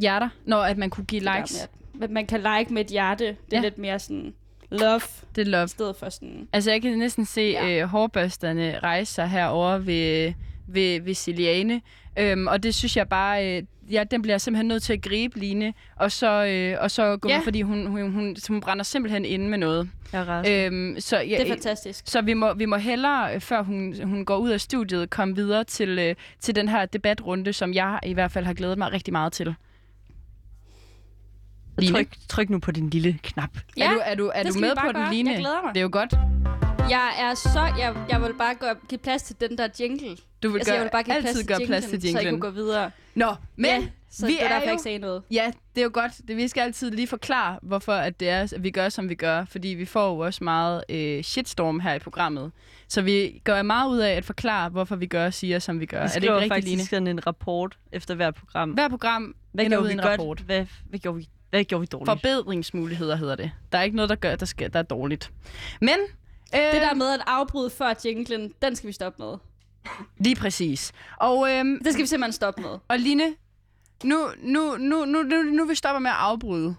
[0.00, 1.68] Hjerter, når at man kunne give likes.
[1.92, 3.24] Med, at man kan like med et hjerte.
[3.24, 3.60] Det er ja.
[3.60, 4.34] lidt mere sådan
[4.70, 5.00] love,
[5.36, 5.64] Det er love.
[5.64, 6.48] i stedet for sådan...
[6.52, 7.80] Altså, jeg kan næsten se Ja.
[7.82, 10.32] øh, hårbørsterne rejse sig herovre ved,
[10.68, 11.80] ved, ved Ciliane.
[12.18, 15.02] Øhm, og det synes jeg bare, øh, ja, den bliver jeg simpelthen nødt til at
[15.02, 15.74] gribe, Line.
[15.96, 17.36] Og så, øh, og så gå Ja.
[17.36, 19.88] med, fordi hun, hun, hun, hun brænder simpelthen inde med noget.
[20.12, 20.66] Jeg er ret.
[20.66, 22.04] Øhm, så, ja, Det er fantastisk.
[22.08, 25.34] så vi må, vi må hellere, øh, før hun, hun går ud af studiet, komme
[25.36, 28.92] videre til, øh, til den her debatrunde, som jeg i hvert fald har glædet mig
[28.92, 29.54] rigtig meget til.
[31.78, 31.96] Line?
[31.96, 33.50] Tryk, tryk nu på din lille knap.
[33.76, 35.10] Ja, er du, er du, er det du skal vi med bare på den.
[35.10, 35.30] Line?
[35.30, 35.74] Jeg glæder mig.
[35.74, 36.12] Det er jo godt.
[36.90, 37.60] Jeg er så...
[37.78, 40.16] Jeg, jeg vil bare gøre, give plads til den der jingle.
[40.42, 42.00] Du vil Altså, gøre, jeg vil bare give altid plads til gøre jinglen, plads til
[42.02, 42.40] så jeg jinglen.
[42.40, 42.90] kunne gå videre.
[43.14, 45.22] Nå, men ja, så vi det er er derfor, jeg jo- ikke sagde noget.
[45.30, 46.12] Ja, det er jo godt.
[46.28, 49.14] Det, vi skal altid lige forklare, hvorfor at det er, at vi gør, som vi
[49.14, 49.44] gør.
[49.44, 52.52] Fordi vi får jo også meget øh, shitstorm her i programmet.
[52.88, 55.86] Så vi gør meget ud af at forklare, hvorfor vi gør og siger, som vi
[55.86, 55.98] gør.
[55.98, 56.84] Vi er det skriver ikke rigtigt, faktisk Line?
[56.88, 58.70] sådan en rapport efter hvert program.
[58.70, 60.08] Hver program Hvad gjorde vi en godt?
[60.10, 60.38] rapport.
[60.40, 62.08] Hvad, hvad, gjorde vi, hvad gjorde vi dårligt?
[62.10, 63.50] Forbedringsmuligheder hedder det.
[63.72, 65.32] Der er ikke noget, der gør, der, skal, der er dårligt.
[65.80, 65.96] Men...
[66.54, 69.34] Øh, Det der med at afbryde før jinglen, den skal vi stoppe med.
[70.18, 70.92] Lige præcis.
[71.20, 72.70] Og, øhm, Det skal vi simpelthen stoppe med.
[72.88, 73.34] og Line,
[74.04, 76.74] nu, nu, nu, nu, nu, nu vi stopper med at afbryde.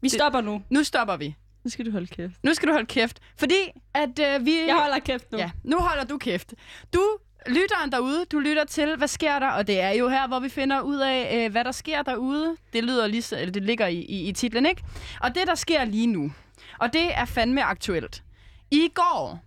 [0.00, 0.62] Vi stopper nu.
[0.70, 1.34] Nu stopper vi.
[1.64, 2.32] Nu skal du holde kæft.
[2.42, 3.20] Nu skal du holde kæft.
[3.36, 3.54] Fordi
[3.94, 4.58] at øh, vi...
[4.66, 5.38] Jeg holder kæft nu.
[5.38, 6.54] Ja, nu holder du kæft.
[6.94, 9.48] Du, lytteren derude, du lytter til, hvad sker der?
[9.50, 12.56] Og det er jo her, hvor vi finder ud af, øh, hvad der sker derude.
[12.72, 14.82] Det lyder lige, eller det ligger i, i, i titlen, ikke?
[15.20, 16.32] Og det, der sker lige nu,
[16.78, 18.22] og det er fandme aktuelt.
[18.70, 19.40] I går,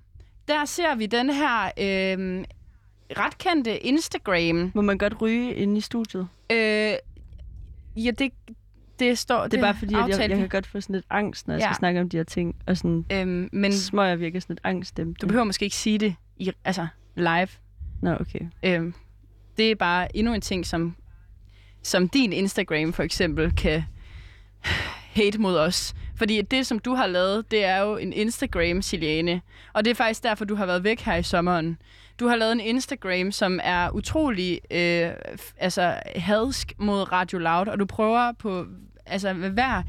[0.48, 2.44] der ser vi den her øh,
[3.18, 4.72] ret kendte Instagram.
[4.76, 6.28] Må man godt ryge inde i studiet?
[6.52, 6.58] Øh,
[7.96, 8.32] ja, det,
[9.00, 9.44] det står...
[9.48, 11.62] Det er bare fordi, at jeg, jeg kan godt få sådan lidt angst, når jeg
[11.62, 11.66] Ja.
[11.68, 12.56] skal snakke om de her ting.
[12.68, 15.20] Og sådan Øhm, men smøger virker sådan lidt angstdæmpende.
[15.22, 17.48] du behøver måske ikke sige det i, altså, live.
[18.02, 18.40] Nå, okay.
[18.64, 18.94] Øhm,
[19.58, 20.96] det er bare endnu en ting, som,
[21.84, 23.84] som din Instagram for eksempel kan
[25.16, 25.94] hate mod os.
[26.16, 29.42] Fordi det, som du har lavet, det er jo en Instagram, Siliane.
[29.74, 31.78] Og det er faktisk derfor, du har været væk her i sommeren.
[32.20, 35.12] Du har lavet en Instagram, som er utrolig øh,
[35.58, 38.66] altså, hadsk mod Radio Loud, og du prøver på
[39.06, 39.84] altså, med hver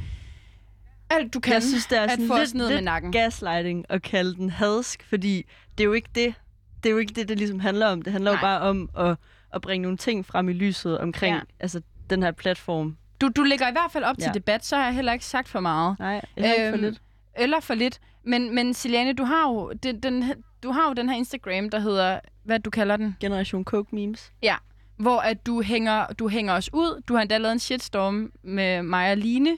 [1.10, 3.12] alt du kan jeg synes, det er at sådan få lidt, ned med lidt nakken.
[3.12, 5.46] gaslighting at kalde den hadsk, fordi
[5.78, 6.34] det er jo ikke det,
[6.82, 8.02] det er jo ikke det, det ligesom handler om.
[8.02, 8.38] Det handler Nej.
[8.40, 9.16] jo bare om at,
[9.54, 11.40] at bringe nogle ting frem i lyset omkring Ja.
[11.60, 12.96] altså, den her platform.
[13.20, 14.24] Du, du lægger i hvert fald op ja.
[14.24, 14.28] Ja.
[14.32, 15.96] til debat, så har jeg heller ikke sagt for meget.
[15.98, 17.02] Nej, har ikke for Øhm, lidt.
[17.36, 18.00] Eller for lidt.
[18.24, 21.78] Men, men Siliane, du har, jo den, den, du har jo den her Instagram, der
[21.78, 23.16] hedder, hvad du kalder den?
[23.20, 24.32] Generation Coke memes.
[24.42, 24.56] Ja.
[24.96, 27.02] Hvor at du hænger, du hænger os ud.
[27.08, 29.50] Du har endda lavet en shitstorm med mig og Line.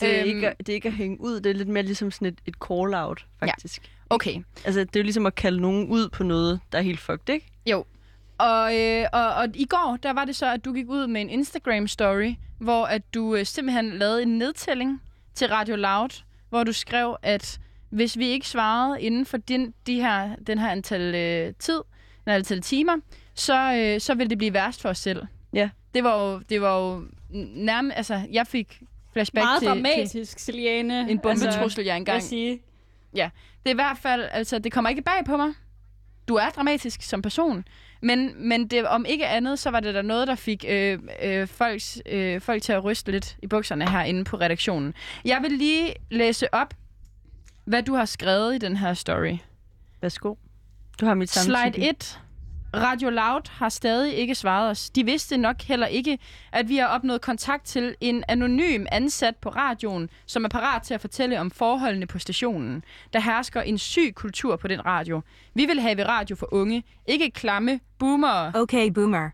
[0.00, 2.10] Det er, Øhm, ikke, det er ikke at hænge ud, det er lidt mere ligesom
[2.10, 3.92] sådan et, et call-out, faktisk.
[4.14, 4.42] Okay.
[4.64, 7.34] Altså, det er jo ligesom at kalde nogen ud på noget, der er helt fucked,
[7.34, 7.46] ikke?
[7.66, 7.84] Jo.
[8.38, 11.20] Og, øh, og, og i går, der var det så, at du gik ud med
[11.20, 15.02] en Instagram-story, hvor at du øh, simpelthen lavede en nedtælling
[15.34, 19.94] til Radio Loud, hvor du skrev, at hvis vi ikke svarede inden for din, de
[19.94, 21.80] her, den her antal øh, tid,
[22.24, 22.96] den antal timer,
[23.34, 25.22] så, øh, så ville det blive værst for os selv.
[25.52, 25.70] Ja.
[25.94, 27.04] Det var jo, det var jo
[27.54, 31.04] nærmest, altså jeg fik flashback Meget til, dramatisk, Siliane.
[31.04, 32.60] til en bombetrussel, jeg vil jeg engang sige.
[33.62, 35.52] Det er i hvert fald, altså, det kommer ikke bag på mig.
[36.28, 37.64] Du er dramatisk som person.
[38.02, 41.48] Men, men det, om ikke andet, så var det der noget, der fik øh, øh,
[41.48, 44.94] folks, øh, folk til at ryste lidt i bukserne herinde på redaktionen.
[45.24, 46.74] Jeg vil lige læse op,
[47.64, 49.36] hvad du har skrevet i den her story.
[50.00, 50.34] Værsgo.
[51.00, 51.72] Du har mit samtykke.
[51.72, 52.20] Slide 1.
[52.74, 54.90] Radio Loud har stadig ikke svaret os.
[54.90, 56.18] De vidste nok heller ikke,
[56.52, 60.94] at vi har opnået kontakt til en anonym ansat på radioen, som er parat til
[60.94, 62.84] at fortælle om forholdene på stationen.
[63.12, 65.22] Der hersker en syg kultur på den radio.
[65.54, 69.30] Vi vil have radio for unge, ikke klamme boomere, Okay, boomer.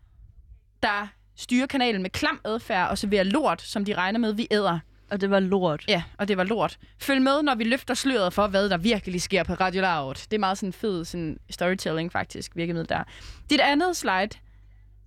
[0.83, 4.79] der styrer kanalen med klam adfærd og serverer lort, som de regner med, vi æder.
[5.11, 5.85] Og det var lort.
[5.89, 6.79] Ja, og det var lort.
[6.99, 10.15] Følg med, når vi løfter sløret for, hvad der virkelig sker på Radio Loud.
[10.15, 13.05] Det er meget sådan fed sådan storytelling, faktisk, virkemiddel der.
[13.51, 14.29] Dit andet slide.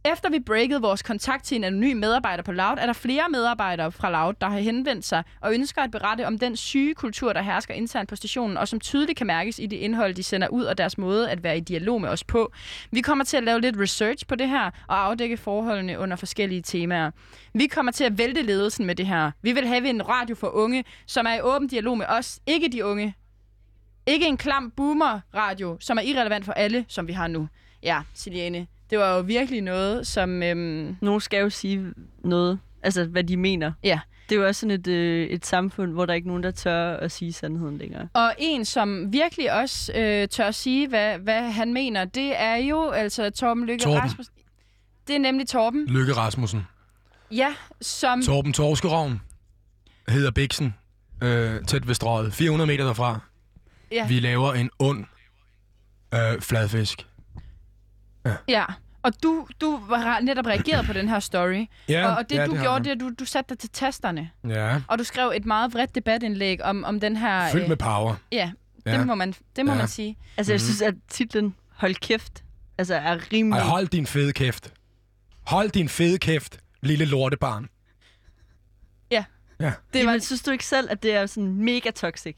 [0.06, 3.92] Efter vi breakede vores kontakt til en anonym medarbejder på Loud, er der flere medarbejdere
[3.92, 7.42] fra Loud, der har henvendt sig og ønsker at berette om den syge kultur, der
[7.42, 10.64] hersker internt på stationen, og som tydeligt kan mærkes i det indhold, de sender ud,
[10.64, 12.52] og deres måde at være i dialog med os på.
[12.92, 16.62] Vi kommer til at lave lidt research på det her, og afdække forholdene under forskellige
[16.62, 17.12] temaer.
[17.54, 19.32] Vi kommer til at vælte ledelsen med det her.
[19.42, 22.70] Vi vil have en radio for unge, som er i åben dialog med os, ikke
[22.72, 23.16] de unge.
[24.06, 27.48] Ikke en klam boomer-radio, som er irrelevant for alle, som vi har nu.
[27.84, 30.44] Ja, Siliane, det var jo virkelig noget, som...
[30.44, 33.72] Øhm, Nogen skal jo sige noget, altså hvad de mener.
[33.84, 34.00] ja.
[34.30, 36.52] Det er jo også sådan et, øh, et samfund, hvor der ikke er nogen, der
[36.52, 38.08] tør at sige sandheden længere.
[38.14, 42.90] Og en, som virkelig også øh, tør sige, hvad, hvad han mener, det er jo
[42.90, 44.00] altså Torben Lykke Torben.
[44.02, 44.34] Rasmussen.
[45.08, 45.86] Det er nemlig Torben.
[45.88, 46.62] Lykke Rasmussen.
[47.32, 48.22] Ja, som...
[48.22, 49.22] Torben Torskerovn
[50.08, 50.76] hedder Bixen.
[51.24, 52.34] Øh, tæt ved strøget.
[52.34, 53.20] 400 meter derfra.
[53.92, 54.08] Ja.
[54.08, 55.06] Vi laver en ond
[56.14, 57.08] øh, fladfisk.
[58.48, 58.66] Ja.
[59.04, 61.66] Og du, du har netop reageret på den her story.
[61.90, 63.60] Ja, og, og det, ja, du har gjorde, det er, at du, du satte dig
[63.60, 64.30] til tasterne.
[64.48, 67.52] Ja, Og du skrev et meget vredt debatindlæg om, om den her...
[67.52, 68.16] fyldt med power.
[68.32, 68.52] Ja,
[68.86, 68.98] Ja.
[68.98, 69.78] det må man, det må Ja.
[69.78, 70.18] man sige.
[70.38, 70.64] Altså, jeg Mhm.
[70.66, 72.44] synes, at titlen Hold kæft,
[72.78, 73.58] altså er rimelig...
[73.60, 74.74] Ej, hold din fede kæft.
[75.48, 77.68] Hold din fede kæft, lille lortebarn.
[79.12, 79.24] Ja.
[79.60, 79.66] Ja.
[79.66, 80.20] Det Det var, var...
[80.20, 82.36] synes du ikke selv, at det er sådan mega toxic?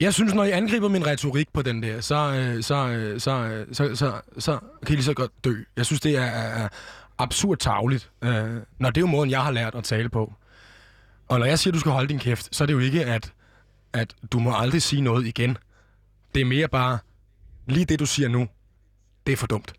[0.00, 3.30] Jeg synes, når I angriber min retorik på den der, så, øh, så, øh, så,
[3.30, 5.54] øh, så, så, så kan I lige så godt dø.
[5.76, 6.68] Jeg synes, det er, er, er
[7.18, 8.10] absurd tavligt.
[8.22, 10.32] Øh, når det er jo måden, jeg har lært at tale på.
[11.28, 13.04] Og når jeg siger, at du skal holde din kæft, så er det jo ikke,
[13.04, 13.32] at,
[13.92, 15.58] at du må aldrig sige noget igen.
[16.34, 16.98] Det er mere bare,
[17.66, 18.48] lige det, du siger nu,
[19.26, 19.72] det er for dumt.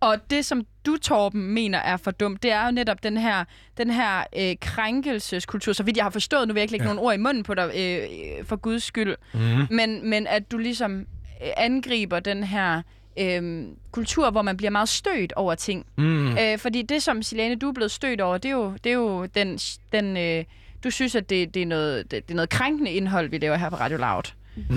[0.00, 3.44] Og det, som du, Torben, mener er for dumt, det er jo netop den her,
[3.76, 5.72] den her øh, krænkelseskultur.
[5.72, 6.88] Så vidt jeg har forstået, nu vil jeg ikke lægge Ja.
[6.90, 6.94] ja.
[6.94, 9.16] nogen ord i munden på dig, øh, for guds skyld.
[9.34, 9.40] Mm.
[9.76, 12.82] Men, men at du ligesom øh, angriber den her
[13.18, 15.86] øh, kultur, hvor man bliver meget stødt over ting.
[15.98, 16.38] Mm.
[16.38, 18.96] Øh, fordi det, som Silene, du er blevet stødt over, det er jo, det er
[18.96, 19.58] jo den...
[19.92, 20.44] den øh,
[20.84, 23.56] du synes, at det, det, er noget, det, det er noget krænkende indhold, vi laver
[23.56, 24.22] her på Radio Loud.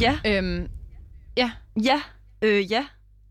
[0.02, 0.68] Ja, Øhm,
[1.38, 1.52] ja,
[2.42, 2.86] øh, ja.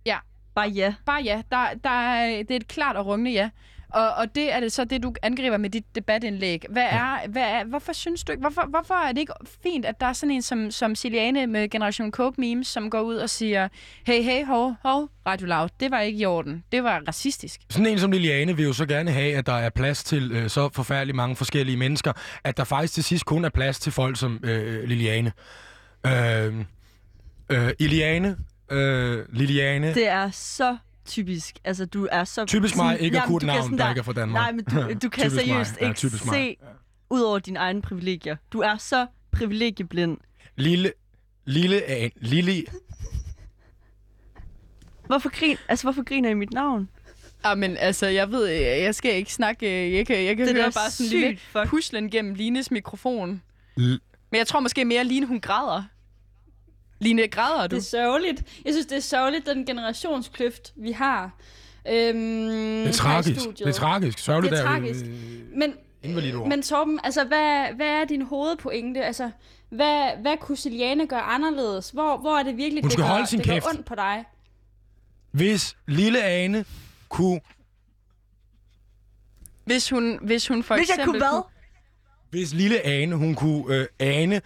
[0.07, 0.17] Ja.
[0.55, 0.95] Bare ja.
[1.07, 1.43] bare ja.
[1.51, 3.51] Der, der er, det er et klart og rungende ja.
[3.93, 6.65] Og, og det er det så det, du angriber med dit debatindlæg.
[6.71, 10.01] Hvad er, hvad er, hvorfor synes du ikke, hvorfor, hvorfor er det ikke fint, at
[10.01, 13.31] der er sådan en som, som Siliane med Generation Coke memes, som går ud og
[13.31, 13.69] siger,
[14.07, 16.65] hey, hey, hov, hov, Radio Loud, det var ikke i orden.
[16.73, 17.61] Det var racistisk.
[17.71, 20.51] Sådan en som Liliane vil jo så gerne have, at der er plads til øh,
[20.51, 22.13] så forfærdeligt mange forskellige mennesker,
[22.45, 25.33] at der faktisk til sidst kun er plads til folk som øh, Liliane.
[26.07, 26.55] Øh,
[27.51, 28.37] øh, Iliane,
[28.71, 31.59] øh, Liliane, Det er så typisk.
[31.65, 32.45] Altså, du er så...
[32.45, 34.43] typisk mig ikke at kunne et navn, sådan der ikke er fra Danmark.
[34.43, 35.33] Nej, men du, du kan mig.
[35.33, 36.35] seriøst Ja, ikke mig.
[36.35, 36.57] se
[37.11, 38.37] ud over dine egne privilegier.
[38.53, 40.19] Du er så privilegieblind.
[40.57, 40.93] Lille,
[41.45, 42.63] lille, an, lille,
[45.07, 46.89] Hvorfor, grin, altså, hvorfor griner I mit navn?
[47.45, 50.63] Ah, men altså, jeg ved, jeg skal ikke snakke, jeg kan, jeg kan Det er
[50.63, 53.43] høre bare sådan en lille puslen gennem Lines mikrofon.
[53.79, 53.83] L-
[54.31, 55.83] Men jeg tror måske mere, Line, hun græder.
[57.03, 57.75] Line, græder du?
[57.77, 58.43] Det er sørgeligt.
[58.65, 61.31] Jeg synes, det er sørgeligt, den generationskløft, vi har.
[61.89, 63.41] Øhm, det er tragisk.
[63.59, 64.19] Det er tragisk.
[64.19, 65.05] Sørgeligt Det er der, tragisk.
[65.05, 65.75] Øh, Men,
[66.37, 66.49] ord.
[66.49, 69.05] men Torben, altså, hvad, hvad er din hovedpointe?
[69.05, 69.31] Altså,
[69.69, 71.91] hvad, hvad kunne Siliane gøre anderledes?
[71.91, 73.65] Hvor, hvor er det virkelig, Hun det, skal gør, holde sin det kæft.
[73.65, 74.25] gør ondt på dig?
[75.31, 76.65] Hvis lille Ane
[77.09, 77.41] kunne...
[79.65, 81.43] Hvis hun, hvis hun for Hvis jeg eksempel kunne hvad?
[82.31, 84.41] Hvis lille Ane, hun kunne øh, ane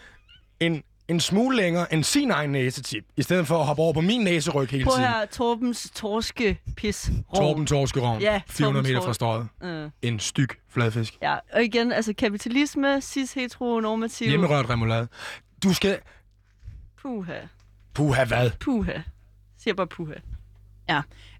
[0.61, 4.01] en, en smule længere end sin egen næsetip, i stedet for at hoppe over på
[4.01, 5.09] min næseryg hele Prøv tiden.
[5.09, 7.11] her, Torbens torske pis.
[7.35, 9.49] Torben Torskerovn, Ja, 400 Torben meter fra strøget.
[9.63, 9.91] Øh.
[10.03, 11.19] En styg fladfisk.
[11.23, 14.29] Ja, og igen, altså kapitalisme, cis, heteronormativ.
[14.29, 15.09] Hjemmerørt remoulade.
[15.63, 15.99] Du skal...
[17.03, 17.33] Puha.
[17.95, 18.51] Puha, hvad?
[18.61, 18.93] Puha.
[19.59, 20.15] Siger bare puha.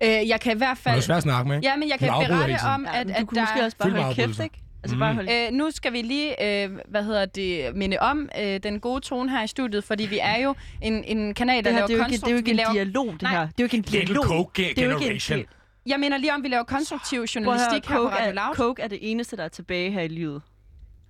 [0.03, 1.03] Øh, jeg kan i hvert Det er fald...
[1.03, 1.69] svært at snakke med, ikke?
[1.69, 3.43] Ja, men jeg kan berette om, Ja, at, men at du kunne der...
[3.43, 4.59] måske også bare holde kæft, ikke?
[4.87, 5.01] Altså Mm.
[5.01, 8.81] bare holde Øh, nu skal vi lige, øh, hvad hedder det, minde om øh, den
[8.81, 11.89] gode tone her i studiet, fordi vi er jo en, en kanal, der det, her,
[11.89, 13.33] laver er ikke, det er jo ikke en laver, dialog, det Nej.
[13.33, 13.41] her.
[13.41, 14.25] Det er jo ikke en Little dialog.
[14.25, 15.45] Coke Det er jo ikke en
[15.87, 18.55] Jeg mener lige om, vi laver konstruktiv journalistik her på Coke Radio er.
[18.55, 20.43] Coke er det eneste, der er tilbage her i livet.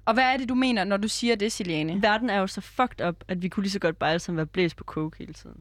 [0.07, 2.03] Og hvad er det, du mener, når du siger det, Siliane?
[2.03, 4.37] Verden er jo så fucked up, at vi kunne lige så godt bare alle sammen
[4.37, 5.57] være blæst på Coke hele tiden.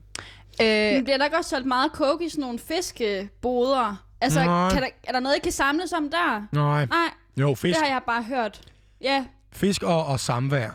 [0.62, 4.05] Øh, Men bliver der ikke også solgt meget coke i sådan nogle fiskeboder?
[4.22, 4.70] Altså, Nej.
[4.70, 6.48] kan der, er der noget, I kan samles om der?
[6.52, 6.86] Nej.
[6.86, 8.62] Nej, Jo, fisk, det har jeg bare hørt.
[9.02, 10.70] Ja, fisk og, og samvær.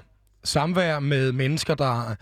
[0.45, 2.17] Samvær med mennesker, der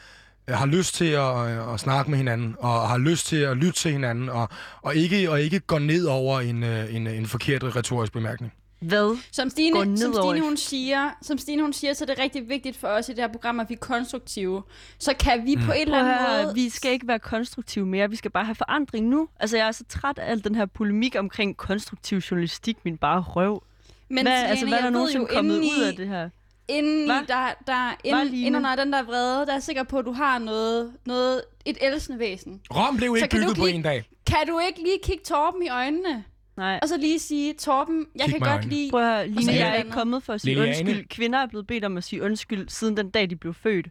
[0.48, 3.56] øh, har lyst til at, øh, at snakke med hinanden, og har lyst til at
[3.56, 4.48] lytte til hinanden, og,
[4.82, 8.52] og, ikke, og ikke gå ned over en, øh, en, en forkert retorisk bemærkning.
[8.80, 9.18] Hvad?
[9.32, 12.18] som Stine, ned som Stine, i- hun siger, som Stine hun siger, så er det
[12.18, 14.62] rigtig vigtigt for os i det her program, at vi er konstruktive.
[14.98, 16.54] Så kan vi på en eller høre, måde...
[16.54, 19.28] vi skal ikke være konstruktive mere, vi skal bare have forandring nu.
[19.40, 23.20] Altså, jeg er så træt af al den her polemik omkring konstruktiv journalistik, min bare
[23.20, 23.62] røv.
[24.08, 26.28] Men hvad, Stine, altså, hvad er der nogensinde kommet inden ud i- af det her?
[26.68, 27.14] Inden, i, Hva?
[27.14, 28.46] der, der, Hvad, inden, Line?
[28.46, 31.78] inden under den der vrede, der er sikker på, at du har noget, noget et
[31.80, 32.60] elskende væsen.
[32.74, 34.08] Rom blev ikke du bygget ikke på en dag.
[34.26, 36.24] Kan du ikke lige kigge Torben i øjnene?
[36.58, 36.78] Nej.
[36.82, 38.74] Og så lige sige, Torben, jeg Kig kan i godt øjnene.
[38.74, 38.90] lide...
[38.90, 40.88] Prøv at høre, Line, så jeg er ikke kommet for at sige Liliane.
[40.90, 41.08] undskyld.
[41.08, 43.86] Kvinder er blevet bedt om at sige undskyld, siden den dag, de blev født.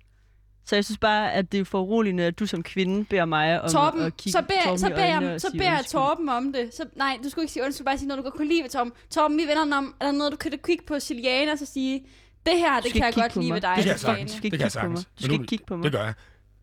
[0.66, 3.62] Så jeg synes bare, at det er for uroligende, at du som kvinde beder mig
[3.62, 5.64] om Torben, at kigge så beder, Torben så i beder, øjnene jeg, og så beder
[5.72, 5.86] jeg.
[5.88, 6.74] Torben om det.
[6.74, 8.70] Så, nej, du skulle ikke sige undskyld, bare sige noget, du godt kunne lide ved
[8.70, 8.94] Torben.
[9.12, 12.06] Torben, vi vender om, er der noget, du kan kigge på Siliane og så sige,
[12.46, 14.24] det her, det kan jeg godt lide ved dig, Det kan jeg Siliane.
[14.24, 14.32] Du sagtens.
[14.32, 14.98] skal ikke kigge på mig.
[14.98, 15.06] sagtens.
[15.20, 15.84] Du skal ikke kigge på mig.
[15.84, 16.14] Det gør jeg.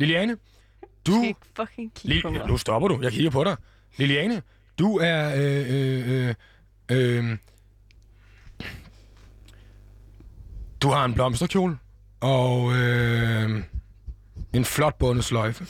[0.01, 0.33] Liliane,
[1.07, 1.13] Du du...
[1.13, 2.47] skal ikke fucking kigge på mig.
[2.49, 2.99] nu stopper du.
[3.03, 3.57] Jeg kigger på dig.
[3.97, 4.43] Liliane,
[4.79, 5.35] du er...
[5.37, 6.35] Øh, øh, øh,
[6.91, 7.39] øh,
[10.83, 11.79] du har en blomsterkjole
[12.21, 13.63] og øh,
[14.53, 15.67] en flot bundet sløjfe.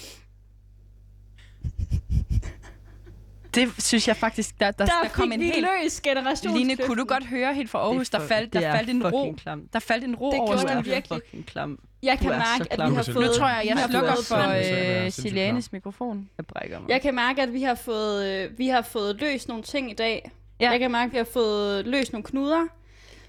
[3.55, 5.67] det synes jeg faktisk, der, der, Der, der kom en helt...
[5.83, 6.57] løs generation.
[6.57, 9.07] Line, kunne du godt høre helt fra Aarhus, der faldt, det der er faldt en
[9.07, 9.37] ro.
[9.73, 11.21] Der faldt en ro Det over gjorde Du den virkelig.
[11.25, 11.79] fucking klam.
[12.05, 13.27] Jeg kan er mærke, at vi har fået...
[13.27, 16.29] Nu tror jeg, jeg slukker for Jeg er øh, Silianes mikrofon.
[16.38, 16.88] Jeg brækker mig.
[16.90, 19.95] Jeg kan mærke, at vi har fået, øh, vi har fået løst nogle ting i
[19.95, 20.31] dag.
[20.61, 20.71] Ja.
[20.71, 22.61] Jeg kan mærke, at vi har fået løst nogle knuder.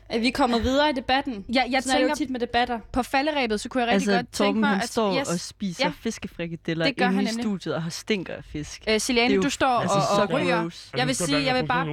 [0.09, 1.45] At vi er kommet videre i debatten.
[1.53, 2.79] Ja, jeg Sådan er det jo tænker, tit med debatter.
[2.91, 4.89] på falderæbet, så kunne jeg rigtig Altså, godt tænke Torben, mig, han at...
[4.89, 5.91] står yes, og spiser Ja.
[6.01, 8.83] fiskefrikadeller Det gør inde han i studiet og har stinker af fisk.
[8.89, 10.61] Øh, Siliane, Det er jo du står altså og, og ryger.
[10.61, 10.91] gross.
[10.97, 11.87] Jeg vil sige, jeg vil bare,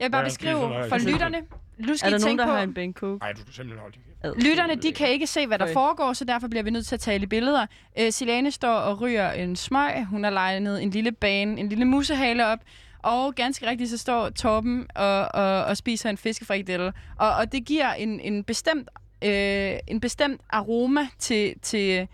[0.00, 1.38] jeg vil bare beskrive for lytterne.
[1.78, 3.18] Nu Er skal der I nogen, tænke der på, har en Ben Coke?
[3.18, 4.02] Nej, du skal simpelthen holde din.
[4.24, 7.00] Lytterne de kan ikke se, hvad der foregår, så derfor bliver vi nødt til at
[7.00, 7.66] tale i billeder.
[7.98, 10.04] Øh, Silane står og ryger en smøg.
[10.04, 12.58] Hun har legnet en lille bane, en lille musehale op.
[13.02, 16.92] Og ganske rigtigt, så står Torben og, og, og spiser en fiskefrikadelle.
[17.16, 18.88] Og, og det giver en, en bestemt
[19.24, 22.08] øh, en bestemt aroma til, til,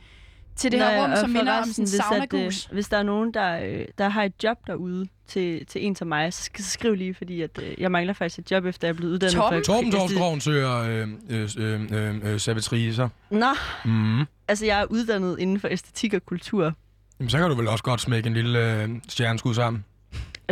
[0.56, 2.96] til det Nå her rum, som minder om sådan en hvis, at, øh, hvis der
[2.96, 6.50] er nogen, der, øh, der har et job derude til, til en som mig, så,
[6.58, 9.34] skriv lige, fordi at, øh, jeg mangler faktisk et job, efter jeg er blevet uddannet.
[9.34, 9.58] Torben?
[9.64, 13.08] for Torben Torsgaard søger øh, øh, øh, øh, øh, servitriser.
[13.30, 13.46] Nå,
[13.84, 14.24] Mm.
[14.48, 16.72] altså jeg er uddannet inden for æstetik og kultur,
[17.20, 19.84] Jamen, så kan du vel også godt smække en lille øh, stjerneskud sammen.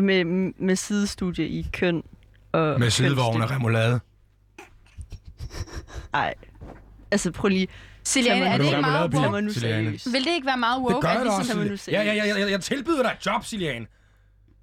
[0.03, 0.25] med,
[0.59, 2.03] med sidestudie i køn
[2.53, 4.01] og Med sidevogn og remoulade.
[6.13, 6.35] Nej,
[7.11, 7.69] altså prøv lige,
[8.05, 9.43] Siliane, er det ikke meget woke?
[10.13, 10.95] Vil det ikke være meget woke?
[10.95, 11.53] Det gør jeg da ligesom- også.
[11.53, 13.87] tager man nu Ja, ja, ja, ja, jeg tilbyder dig et job, Siliane.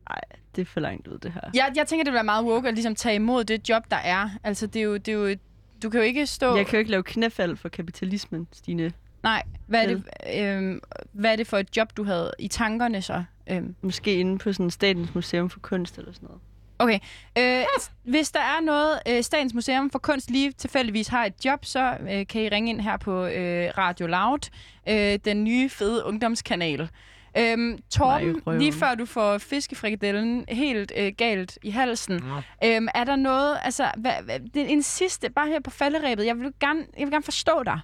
[0.09, 0.21] Nej,
[0.55, 1.41] det er for langt ud, det her.
[1.53, 3.97] Jeg, jeg tænker, det vil være meget woke at ligesom tage imod det job, der
[3.97, 4.29] er.
[4.43, 4.97] Altså, det er jo...
[4.97, 5.35] Det er jo
[5.83, 6.55] du kan jo ikke stå...
[6.55, 8.91] Jeg kan jo ikke lave knæfald for kapitalismen, Stine.
[9.23, 10.03] Nej, hvad er, det,
[10.37, 13.23] øhm, hvad er det for et job, du havde i tankerne så?
[13.49, 16.41] Øhm, Måske inde på sådan Statens Museum for Kunst eller sådan noget.
[16.79, 16.99] okay.
[17.37, 17.65] Øh,
[18.03, 21.97] hvis der er noget, øh, Statens Museum for Kunst lige tilfældigvis har et job, så
[22.11, 24.49] øh, kan I ringe ind her på øh, Radio Loud,
[24.89, 26.89] øh, den nye fede ungdomskanal.
[27.37, 32.23] Øhm, Torben, Nej, lige før du får fiskefrikadellen helt øh, galt i halsen,
[32.63, 36.25] øhm, er der noget, altså, hvad, hvad, det er en sidste, bare her på falderæbet,
[36.25, 37.79] jeg vil gerne, jeg vil gerne forstå dig.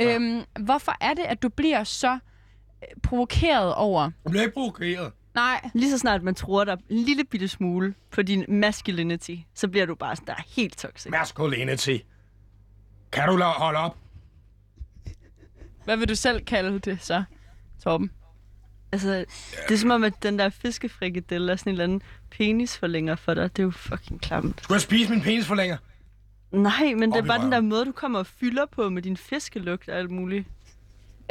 [0.00, 4.10] Øhm, hvorfor er det, at du bliver så øh, provokeret over...
[4.24, 5.12] Jeg bliver ikke provokeret.
[5.34, 9.68] Nej, Lige så snart man tror dig en lille bitte smule på din masculinity, så
[9.68, 11.10] bliver du bare sådan der helt toxic.
[11.10, 11.96] Masculinity.
[13.12, 13.96] Kan du holde op?
[15.84, 17.24] hvad vil du selv kalde det så,
[17.82, 18.10] Torben?
[18.92, 19.24] Altså,
[19.68, 23.34] det er som om, at den der fiskefrikadelle er sådan en eller anden penisforlænger for
[23.34, 23.56] dig.
[23.56, 24.60] Det er jo fucking klamt.
[24.62, 25.78] Skulle jeg spise min penis for længere?
[26.52, 29.02] Nej, men det Op er bare den der måde, du kommer og fylder på med
[29.02, 30.46] din fiskelugt og alt muligt.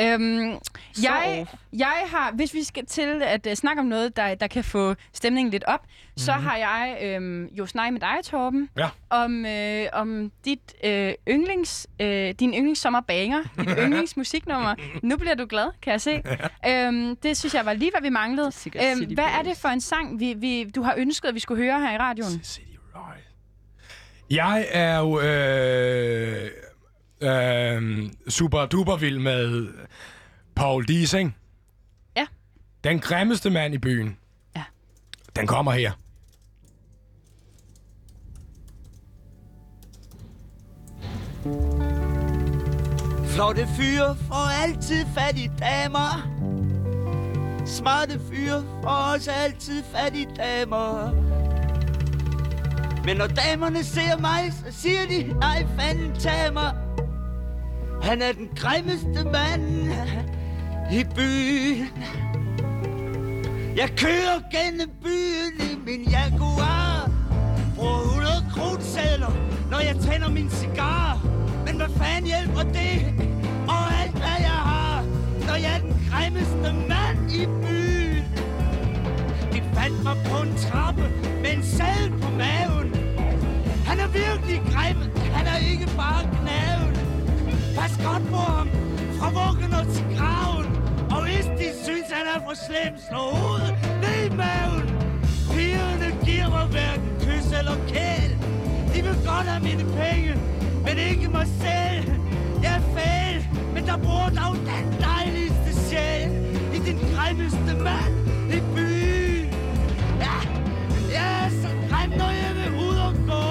[0.02, 0.58] Øhm,
[0.94, 1.54] Så jeg, off.
[1.74, 4.96] jeg har, hvis vi skal til at uh, snakke om noget, der, der kan få
[5.14, 6.18] stemningen lidt op, mm-hmm.
[6.18, 8.90] så har jeg øhm, jo snakket med dig, Torben, Ja.
[9.10, 14.76] om, øh, om dit øh, yndlings, øh, din yndlingssommerbanger, dit yndlingsmusiknummer.
[15.04, 16.22] Nu bliver du glad, kan jeg se.
[16.70, 18.46] øhm, det synes jeg var lige, hvad vi manglede.
[18.48, 21.30] Det er sikkert Øhm, hvad er det for en sang, vi, vi, du har ønsket,
[21.30, 22.44] at vi skulle høre her i radioen?
[22.44, 22.62] City
[22.96, 23.24] Ride.
[24.30, 26.50] Jeg er jo øh,
[27.26, 29.68] øh, super duper vild med
[30.56, 31.36] Paul Diesing.
[32.18, 32.26] Ja.
[32.84, 34.18] Den grimmeste mand i byen.
[34.56, 34.64] Ja.
[35.36, 35.92] Den kommer her.
[43.28, 46.28] Flotte fyre får altid fat i damer.
[47.66, 51.12] Smarte fyre får også altid fat i damer.
[53.06, 56.85] Men når damerne ser mig, så siger de, nej fanden tag mig.
[58.02, 59.92] Han er den grimmeste mand
[60.92, 62.04] i byen.
[63.76, 67.12] Jeg kører gennem byen i min Jaguar.
[67.76, 69.32] Bruger 100 krudsedler,
[69.72, 71.20] når jeg tænder min cigar.
[71.66, 72.96] Men hvad fanden hjælper det?
[73.68, 75.04] Og alt hvad jeg har,
[75.48, 78.26] når jeg er den grimmeste mand i byen.
[79.54, 81.06] De fandt mig på en trappe
[81.42, 82.90] med en sadel på maven.
[83.86, 84.98] Han er virkelig grim,
[85.34, 86.85] han er ikke bare knaven.
[87.76, 88.70] Pas godt på ham,
[89.20, 90.66] fra vuggen og til graven.
[91.16, 94.86] Og hvis de synes, han er for slem, slå hovedet ned i maven.
[95.54, 98.32] Pigerne giver mig hverken kys eller kæl.
[98.94, 100.32] De vil godt have mine penge,
[100.86, 102.08] men ikke mig selv.
[102.64, 103.38] Jeg er fæl,
[103.74, 106.30] men der bor dog den dejligste sjæl.
[106.78, 108.14] I den grimmeste mand
[108.58, 109.50] i byen.
[110.26, 110.38] Ja,
[111.16, 113.46] jeg er så grim, når jeg vil ud og gå.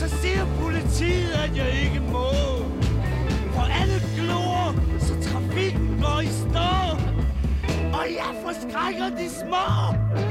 [0.00, 2.03] Så siger politiet, at jeg ikke
[8.10, 10.23] jeg forskrækker de små.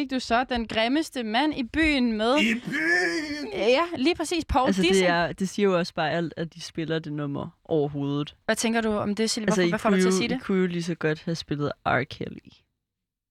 [0.00, 2.36] Fik du så den grimmeste mand i byen med...
[2.40, 3.52] I byen!
[3.52, 4.44] Ja, lige præcis.
[4.44, 4.98] Paul Altså, Dissing.
[5.06, 8.36] det, er, det siger jo også bare alt, at de spiller det nummer overhovedet.
[8.44, 9.46] Hvad tænker du om det, Silje?
[9.46, 10.42] Altså, Hvorfor, I hvad får dig til at sige I det?
[10.42, 12.02] kunne jo lige så godt have spillet R.
[12.10, 12.38] Kelly.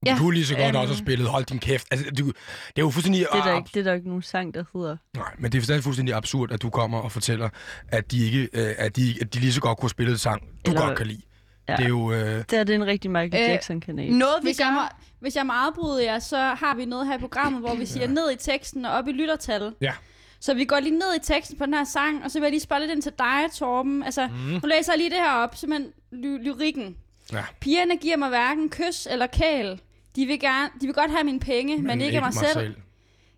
[0.06, 0.76] Du Ja, kunne lige så godt øhm.
[0.76, 1.88] også have spillet Hold din kæft.
[1.92, 2.34] Altså, du, det
[2.78, 3.26] er jo fuldstændig...
[3.34, 4.98] Det er, der ikke, det er der ikke nogen sang, der hedder.
[5.16, 7.50] Nej, men det er stadig fuldstændig absurd, at du kommer og fortæller,
[7.88, 10.20] at de, ikke, øh, at de, at de lige så godt kunne have spillet et
[10.20, 11.22] sang, du Eller- godt kan lide.
[11.70, 11.76] Ja.
[11.76, 12.12] Det er jo...
[12.12, 14.12] Øh, Det er, det er en rigtig Michael Øh, Jackson-kanal.
[14.14, 15.00] Noget, vi Hvis jeg, må, gør...
[15.20, 18.08] hvis jeg må afbryde jer, så har vi noget her i programmet, hvor vi siger
[18.08, 19.74] ned i teksten og op i lyttertal.
[19.82, 19.94] ja.
[20.42, 22.52] Så vi går lige ned i teksten på den her sang, og så vil jeg
[22.52, 24.04] lige spørge lidt ind til dig, Torben.
[24.04, 24.34] Altså, mm.
[24.36, 26.98] nu læser jeg lige det her op, simpelthen ly- lyrikken.
[27.34, 27.44] Ja.
[27.60, 29.82] Pigerne giver mig hverken kys eller kæl.
[30.16, 32.76] De vil, gerne, de vil godt have mine penge, men, men ikke, mig selv.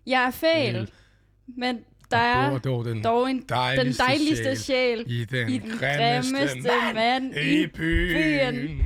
[0.06, 0.90] Jeg er Fæl.
[1.46, 1.78] men
[2.16, 6.36] der er dog den dog en, den dejligste dejligste sjæl i den, i den grimmeste,
[6.36, 8.56] grimmeste mand, i byen.
[8.56, 8.84] byen.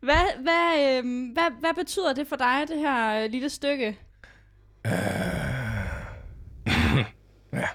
[0.00, 3.98] Hvad, hvad, øhm, hvad, hvad betyder det for dig, det her øh, lille stykke?
[7.52, 7.66] Ja,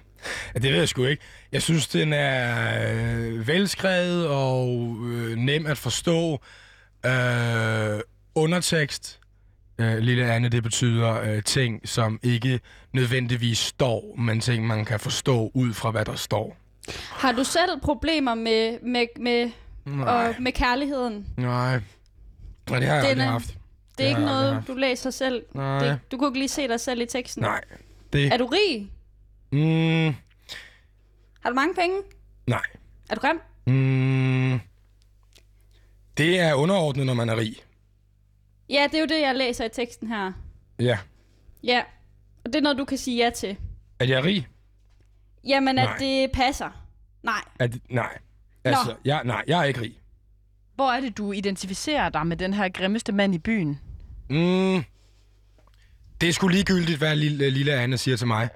[0.59, 1.23] det ved jeg sgu ikke.
[1.51, 6.39] Jeg synes, den er øh, velskrevet og øh, nem at forstå.
[7.05, 7.99] Øh,
[8.35, 9.19] undertekst,
[9.77, 12.59] øh, lille Anne, det betyder øh, ting, som ikke
[12.93, 16.57] nødvendigvis står, men ting, man kan forstå ud fra, hvad der står.
[17.09, 19.51] Har du selv problemer med, med, med,
[19.85, 21.27] Nej, og med kærligheden?
[21.37, 21.79] nej.
[22.69, 23.57] Nej, det har jeg Den aldrig haft.
[23.97, 25.43] Det er ikke noget, du læser selv.
[25.53, 27.43] Nej, Det, du kunne ikke lige se dig selv i teksten.
[27.43, 27.61] nej.
[28.13, 28.89] Det, Er du rig?
[29.51, 30.15] mm,
[31.41, 31.97] Har du mange penge?
[32.47, 32.61] nej.
[33.09, 33.39] Er du grim?
[33.67, 34.59] Mm,
[36.17, 37.55] det er underordnet, når man er rig.
[38.69, 40.31] Ja, det er jo det, jeg læser i teksten her.
[40.79, 40.97] Ja.
[41.63, 41.81] Ja,
[42.45, 43.57] og det er noget, du kan sige ja til.
[43.99, 44.47] At jeg er rig?
[45.47, 45.83] Jamen, Nej.
[45.93, 46.85] at det passer.
[47.23, 47.41] Nej.
[47.59, 48.17] At, nej.
[48.63, 49.99] Altså, jeg, nej, jeg er ikke rig.
[50.75, 53.79] Hvor er det, du identificerer dig med den her grimmeste mand i byen?
[54.29, 54.83] Mm,
[56.21, 58.49] det er sgu ligegyldigt, hvad lille, lille Anne siger til mig.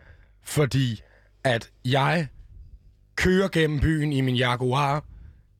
[0.43, 1.01] Fordi
[1.43, 2.27] at jeg
[3.15, 5.05] kører gennem byen i min Jaguar.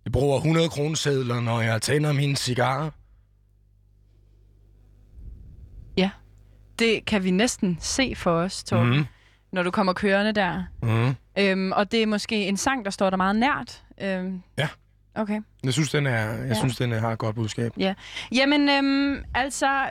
[0.06, 2.89] Jeg bruger 100 kronesedler, når jeg tænder mine cigarer.
[5.97, 6.10] Ja.
[6.80, 9.05] Det kan vi næsten se for os, Torben, Mm,
[9.51, 10.63] når du kommer kørende der.
[10.84, 11.15] mm.
[11.38, 13.84] Øhm, og det er måske en sang, der står der meget nært.
[14.01, 14.67] Øhm, Ja.
[15.15, 15.41] Okay.
[15.63, 16.53] Jeg synes, den er, jeg Ja.
[16.53, 17.73] synes, den har et godt budskab.
[18.32, 19.86] Jamen, øhm, altså...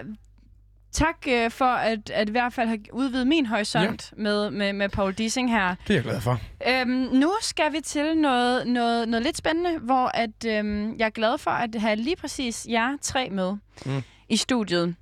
[0.92, 4.22] Tak øh, for at, at i hvert fald have udvidet min horisont ja.
[4.22, 5.74] med, med, med Paul Dissing her.
[5.88, 6.40] Det er jeg glad for.
[6.68, 11.10] Øhm, nu skal vi til noget, noget, noget lidt spændende, hvor at, øhm, jeg er
[11.10, 14.02] glad for at have lige præcis jer tre med mm.
[14.28, 14.94] i studiet.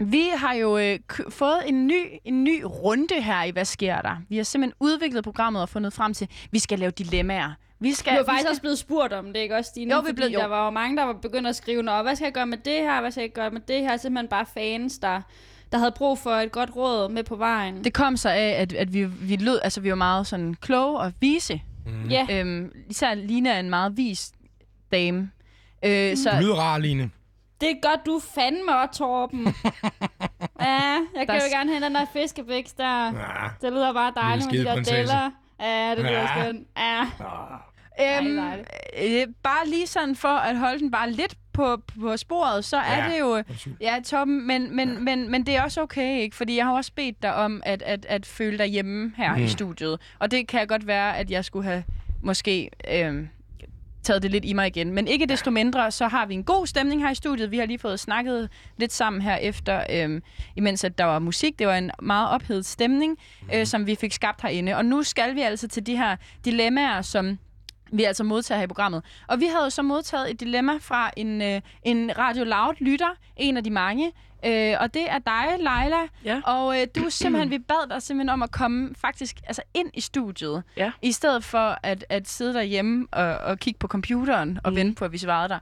[0.00, 4.16] Vi har jo øh, fået en ny, en ny runde her i Hvad sker der?
[4.28, 7.50] Vi har simpelthen udviklet programmet og fundet frem til, at vi skal lave dilemmaer.
[7.80, 8.50] Vi skal, Du er vi faktisk skal...
[8.50, 9.94] også blevet spurgt om det, ikke også, Stine?
[9.94, 10.38] Jo, vi Fordi blevet- jo.
[10.38, 12.58] der var jo mange, der var begyndt at skrive, Nå, hvad skal jeg gøre med
[12.58, 13.00] det her?
[13.00, 13.96] Hvad skal jeg gøre med det her?
[13.96, 15.20] Simpelthen bare fans, der,
[15.72, 17.84] der havde brug for et godt råd med på vejen.
[17.84, 20.98] Det kom så af, at, at vi, vi lød, altså vi var meget sådan kloge
[20.98, 21.62] og vise.
[21.86, 22.08] Mm.
[22.08, 24.32] Ja, Øhm, især Lina er en meget vis
[24.92, 25.30] dame.
[25.84, 26.16] Øh, Mm.
[26.16, 27.10] så Du lyder rar, Line.
[27.60, 29.40] Det er godt, du fandme også, Torben.
[30.60, 33.04] ja, jeg kan jo er- gerne have den der fiskebiks der.
[33.04, 33.48] Ja.
[33.62, 35.30] Det lyder bare dejligt med de der deller.
[35.60, 36.42] Ja, det lyder Ja.
[36.42, 36.66] skønt.
[36.76, 37.00] Ja.
[38.00, 38.68] Øhm, dejligt.
[39.02, 42.96] øh, bare lige sådan for at holde den bare lidt på, på sporet, så er
[43.04, 43.10] Ja.
[43.12, 43.42] det jo...
[43.80, 44.98] Ja, Torben, men, men, ja.
[44.98, 46.36] men, men det er også okay, ikke?
[46.36, 49.42] Fordi jeg har også bedt dig om at, at, at føle dig hjemme her mm.
[49.42, 50.00] i studiet.
[50.18, 51.84] Og det kan godt være, at jeg skulle have
[52.22, 53.28] måske øhm,
[54.08, 54.92] taget det lidt i mig igen.
[54.92, 57.50] Men ikke desto mindre, så har vi en god stemning her i studiet.
[57.50, 60.22] Vi har lige fået snakket lidt sammen her efter, øhm,
[60.56, 61.58] imens at der var musik.
[61.58, 63.18] Det var en meget ophedet stemning,
[63.54, 64.76] øh, som vi fik skabt herinde.
[64.76, 67.38] Og nu skal vi altså til de her dilemmaer, som
[67.92, 69.02] vi altså modtager her i programmet.
[69.26, 73.10] Og vi havde jo så modtaget et dilemma fra en, øh, en Radio Loud lytter,
[73.36, 74.12] en af de mange,
[74.46, 76.06] øh, og det er dig, Leila.
[76.24, 76.40] Ja.
[76.44, 80.00] Og øh, du simpelthen, vi bad dig simpelthen om at komme faktisk altså ind i
[80.00, 80.92] studiet, Ja.
[81.02, 84.76] i stedet for at, at sidde derhjemme og, og kigge på computeren og mm.
[84.76, 85.58] vente på, at vi svarede dig.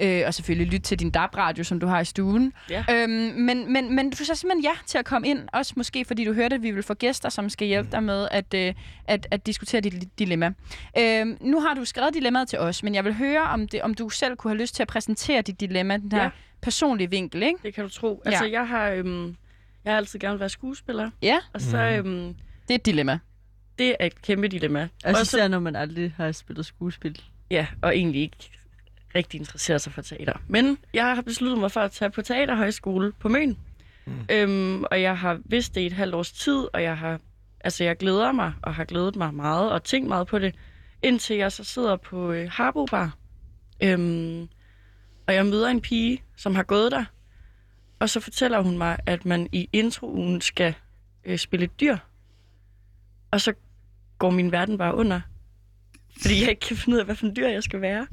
[0.00, 2.52] Øh, og selvfølgelig lytte til din DAB-radio, som du har i stuen.
[2.70, 2.84] Ja.
[2.90, 6.24] Øhm, men, men, men du sagde simpelthen ja til at komme ind, også måske fordi
[6.24, 8.74] du hørte, at vi vil få gæster, som skal hjælpe dig med at, øh,
[9.04, 10.52] at, at diskutere dit dilemma.
[10.98, 13.94] Øhm, nu har du skrevet dilemmaet til os, men jeg vil høre, om, det, om
[13.94, 16.30] du selv kunne have lyst til at præsentere dit dilemma, den her Ja.
[16.62, 17.58] personlige vinkel, ikke?
[17.62, 18.22] Det kan du tro.
[18.24, 19.36] Altså, jeg har, øhm,
[19.84, 21.10] jeg har altid gerne været skuespiller.
[21.22, 22.34] Ja, Og så, øhm,
[22.68, 23.18] det er et dilemma.
[23.78, 24.88] det er et kæmpe dilemma.
[25.04, 27.22] Altså Også- især når man aldrig har spillet skuespil.
[27.50, 28.36] Ja, og egentlig ikke
[29.16, 30.32] rigtig interesserer sig for teater.
[30.48, 33.58] Men jeg har besluttet mig for at tage på teaterhøjskole på Møn.
[34.06, 34.12] Mm.
[34.30, 37.20] Øhm, og jeg har vidst det i et halvt års tid, og jeg har,
[37.60, 40.54] altså jeg glæder mig, og har glædet mig meget, og tænkt meget på det,
[41.02, 43.16] indtil jeg så sidder på øh, Harbo Bar.
[43.82, 44.48] Øhm,
[45.26, 47.04] og jeg møder en pige, som har gået der,
[47.98, 50.74] og så fortæller hun mig, at man i introen skal
[51.24, 51.96] øh, spille et dyr.
[53.30, 53.52] Og så
[54.18, 55.20] går min verden bare under.
[56.22, 58.06] Fordi jeg ikke kan finde ud af, hvad for en dyr jeg skal være.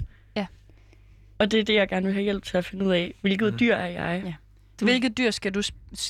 [1.44, 3.14] Og det er det, jeg gerne vil have hjælp til at finde ud af.
[3.22, 4.22] Hvilket dyr er jeg?
[4.26, 4.34] Ja.
[4.86, 5.62] Hvilket dyr skal du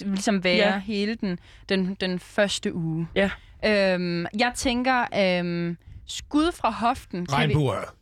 [0.06, 0.80] ligesom være Ja.
[0.80, 3.08] hele den, den, den første uge?
[3.16, 3.30] Ja.
[3.66, 5.06] Øhm, jeg tænker,
[5.40, 7.26] øhm, skud fra hoften.
[7.26, 7.96] kan vi- Regnbuer.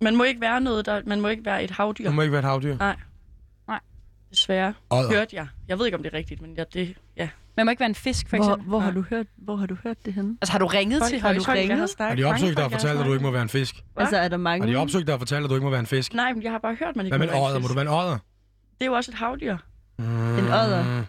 [0.00, 2.04] Man må ikke være noget, der, man må ikke være et havdyr.
[2.06, 2.76] Du må ikke være et havdyr.
[2.78, 2.96] Nej.
[3.68, 3.80] Nej.
[4.30, 4.74] Desværre.
[4.90, 5.10] Odder.
[5.12, 5.46] Hørte jeg.
[5.68, 6.94] Jeg ved ikke, om det er rigtigt, men ja, det...
[7.16, 7.28] Ja.
[7.56, 8.68] Man må ikke være en fisk, for Hvor, eksempel.
[8.68, 8.94] hvor, har Nej.
[8.94, 10.36] du hørt, hvor har du hørt det henne?
[10.42, 11.58] Altså, har du ringet til har du højskolen?
[11.60, 11.94] ringet?
[11.98, 13.48] Jeg har Har de opsøgt dig og folk, fortalt, at du ikke må være en
[13.48, 13.74] fisk?
[13.74, 14.02] Hvad?
[14.04, 14.66] Altså er der mange...
[14.66, 16.14] Har de opsøgt dig og fortalt, at du ikke må være en fisk?
[16.14, 17.58] Nej, men jeg har bare hørt, man ikke Hvad må være en odder?
[17.58, 17.68] Må fisk.
[17.70, 18.18] du være en odder?
[18.78, 19.56] Det er jo også et havdyr.
[19.98, 21.04] Mm, En odder?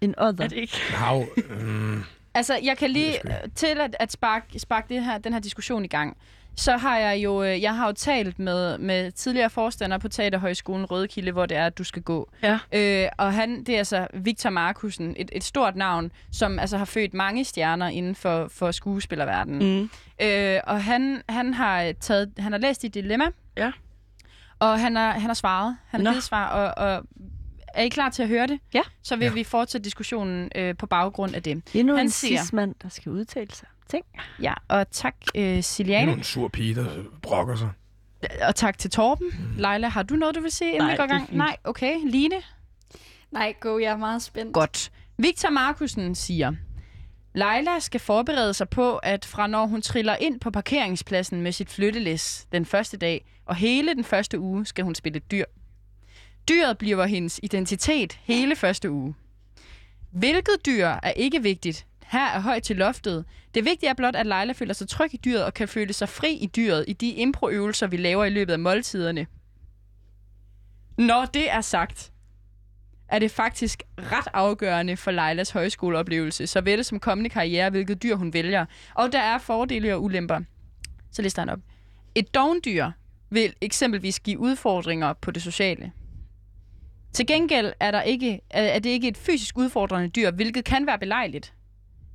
[0.00, 0.44] En odder?
[0.44, 0.76] Er det ikke?
[0.94, 1.24] Hav.
[1.60, 2.02] Mm.
[2.34, 5.84] Altså, jeg kan lige øh, til at, at sparke, sparke det her, den her diskussion
[5.84, 6.16] i gang.
[6.56, 10.86] Så har jeg jo, øh, jeg har jo talt med, med tidligere forstander på Teaterhøjskolen
[10.86, 12.30] Rødekilde, hvor det er, at du skal gå.
[12.42, 12.58] Ja.
[12.72, 16.84] Øh, og han, det er altså Victor Markusen, et, et stort navn, som altså har
[16.84, 19.80] født mange stjerner inden for, for skuespillerverdenen.
[19.80, 19.90] Mm.
[20.26, 23.24] Øh, og han, han har taget, han har læst dit dilemma.
[23.56, 23.72] Ja.
[24.58, 25.76] Og han har, han har svaret.
[25.88, 26.10] Han har Nå.
[26.10, 27.04] givet svar, og, og
[27.74, 28.58] er I klar til at høre det?
[28.74, 28.82] Ja.
[29.02, 29.32] Så vil Ja.
[29.32, 31.62] vi fortsætte diskussionen øh, på baggrund af det.
[31.74, 33.68] Endnu Han en siger- cis-mand, der skal udtale sig.
[33.92, 34.04] Tænk.
[34.42, 36.86] Ja, og tak øh, Det er Siliane, en sur pige, der
[37.22, 37.70] brokker sig.
[38.42, 39.30] og tak til Torben.
[39.56, 41.26] Leila, har du noget, du vil sige, inden Nej, vi går i det gang?
[41.28, 41.38] fint.
[41.38, 41.96] Nej, okay.
[42.04, 42.34] Line?
[43.30, 44.54] Nej, go, jeg er meget spændt.
[44.54, 44.92] Godt.
[45.18, 46.52] Victor Markusen siger,
[47.34, 51.70] Leila skal forberede sig på, at fra når hun triller ind på parkeringspladsen med sit
[51.70, 55.44] flyttelæs den første dag, og hele den første uge skal hun spille dyr.
[56.48, 59.14] Dyret bliver hendes identitet hele første uge.
[60.10, 61.86] Hvilket dyr er ikke vigtigt.
[62.12, 63.24] Her er højt til loftet.
[63.54, 66.08] Det vigtige er blot, at Leila føler sig tryg i dyret og kan føle sig
[66.08, 69.26] fri i dyret i de improøvelser, vi laver i løbet af måltiderne.
[70.98, 72.12] Når det er sagt,
[73.08, 78.32] er det faktisk ret afgørende for Leilas højskoleoplevelse, såvel som kommende karriere, hvilket dyr hun
[78.32, 78.66] vælger.
[78.94, 80.40] Og der er fordele og ulemper.
[81.12, 81.60] Så lister han op.
[82.14, 82.90] Et dogndyr
[83.30, 85.92] vil eksempelvis give udfordringer på det sociale.
[87.12, 90.86] Til gengæld er, der ikke, er er det ikke et fysisk udfordrende dyr, hvilket kan
[90.86, 91.54] være belejligt.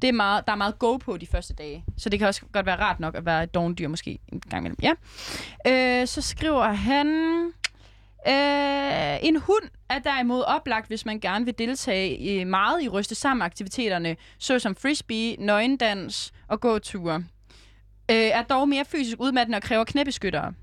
[0.01, 2.41] Det er meget, der er meget go på de første dage, så det kan også
[2.51, 4.77] godt være rart nok at være et dogendyr måske en gang imellem.
[4.83, 4.93] Ja.
[6.01, 7.07] Øh, så skriver han...
[8.27, 13.15] Øh, en hund er derimod oplagt, hvis man gerne vil deltage i meget i ryste
[13.15, 17.15] sammen aktiviteterne, såsom frisbee, nøgendans og gåture.
[18.11, 20.53] Øh, er dog mere fysisk udmattende og kræver knæbeskyttere.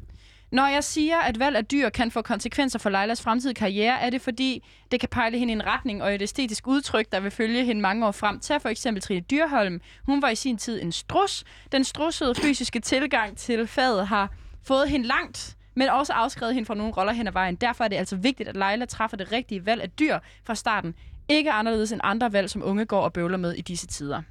[0.55, 4.11] Når jeg siger, at valg af dyr kan få konsekvenser for Leilas fremtidige karriere, er
[4.11, 7.31] det fordi, det kan pejle hende i en retning og et æstetisk udtryk, der vil
[7.31, 8.41] følge hende mange år frem.
[8.41, 9.81] Tag for eksempel Trine Dyrholm.
[10.07, 11.45] Hun var i sin tid en strus.
[11.73, 14.31] Den strussede fysiske tilgang til faget har
[14.63, 17.55] fået hende langt, men også afskrevet hende fra nogle roller hen ad vejen.
[17.55, 20.95] Derfor er det altså vigtigt, at Leila træffer det rigtige valg af dyr fra starten.
[21.29, 24.23] Ikke anderledes end andre valg, som unge går og bøvler med i disse tider.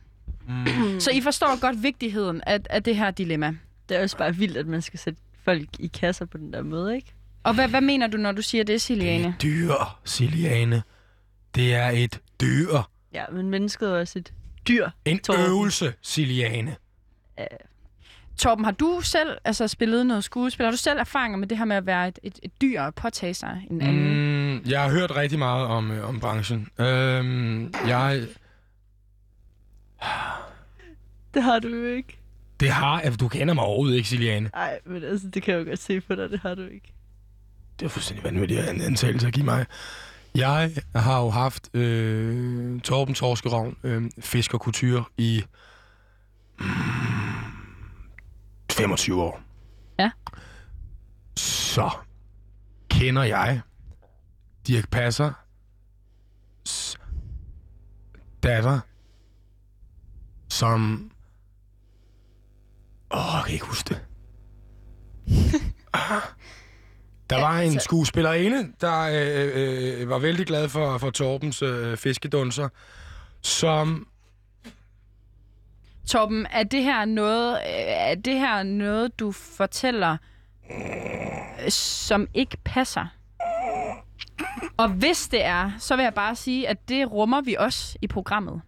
[0.47, 0.99] Mm.
[0.99, 3.55] Så I forstår godt vigtigheden af, af det her dilemma.
[3.89, 6.61] Det er også bare vildt, at man skal sætte folk i kasser på den der
[6.61, 7.13] måde, ikke?
[7.43, 9.35] Og hvad, hvad mener du, når du siger det, Det er Siliane?
[9.41, 9.73] dyr,
[10.03, 10.83] Siliane.
[11.55, 12.77] Det er et dyr.
[13.13, 14.33] Ja, men mennesket er også et
[14.67, 14.89] dyr.
[15.05, 15.45] En Torben.
[15.45, 16.75] øvelse, Siliane.
[18.37, 20.63] Torben, har du selv altså, spillet noget skuespil?
[20.65, 22.95] Har du selv erfaringer med det her med at være et, et, et dyr og
[22.95, 24.53] påtage sig en anden?
[24.53, 26.67] Mm, jeg har hørt rigtig meget om, øh, om branchen.
[26.79, 28.27] Øhm, jeg...
[31.33, 32.17] Det har du ikke.
[32.59, 32.99] Det har...
[33.01, 34.49] Altså, du kender mig overhovedet ikke, Siliane.
[34.53, 36.93] Nej, men altså, det kan jeg jo godt se på dig, det har du ikke.
[37.79, 39.65] Det er fuldstændig vanvittigt at antagelse at give mig.
[40.35, 45.43] Jeg har jo haft øh, Torben Torskerovn, øh, fisk og kultur, i
[46.59, 46.65] mm,
[48.71, 49.41] 25 år.
[49.99, 50.11] Ja.
[51.37, 51.89] Så
[52.89, 53.61] kender jeg
[54.67, 55.43] Dirk Passer
[58.43, 58.79] datter,
[60.49, 61.09] som...
[63.13, 64.01] Åh, jeg kan ikke huske det.
[65.93, 66.21] Ah.
[67.29, 72.69] Der var en skuespillerinde, der øh, øh, var vældig glad for, for Torbens øh, fiskedunser,
[73.41, 74.07] som...
[76.07, 80.17] Torben, er det her noget, øh, er det her noget du fortæller,
[80.71, 83.05] øh, som ikke passer?
[84.77, 88.07] Og hvis det er, så vil jeg bare sige, at det rummer vi også i
[88.07, 88.61] programmet.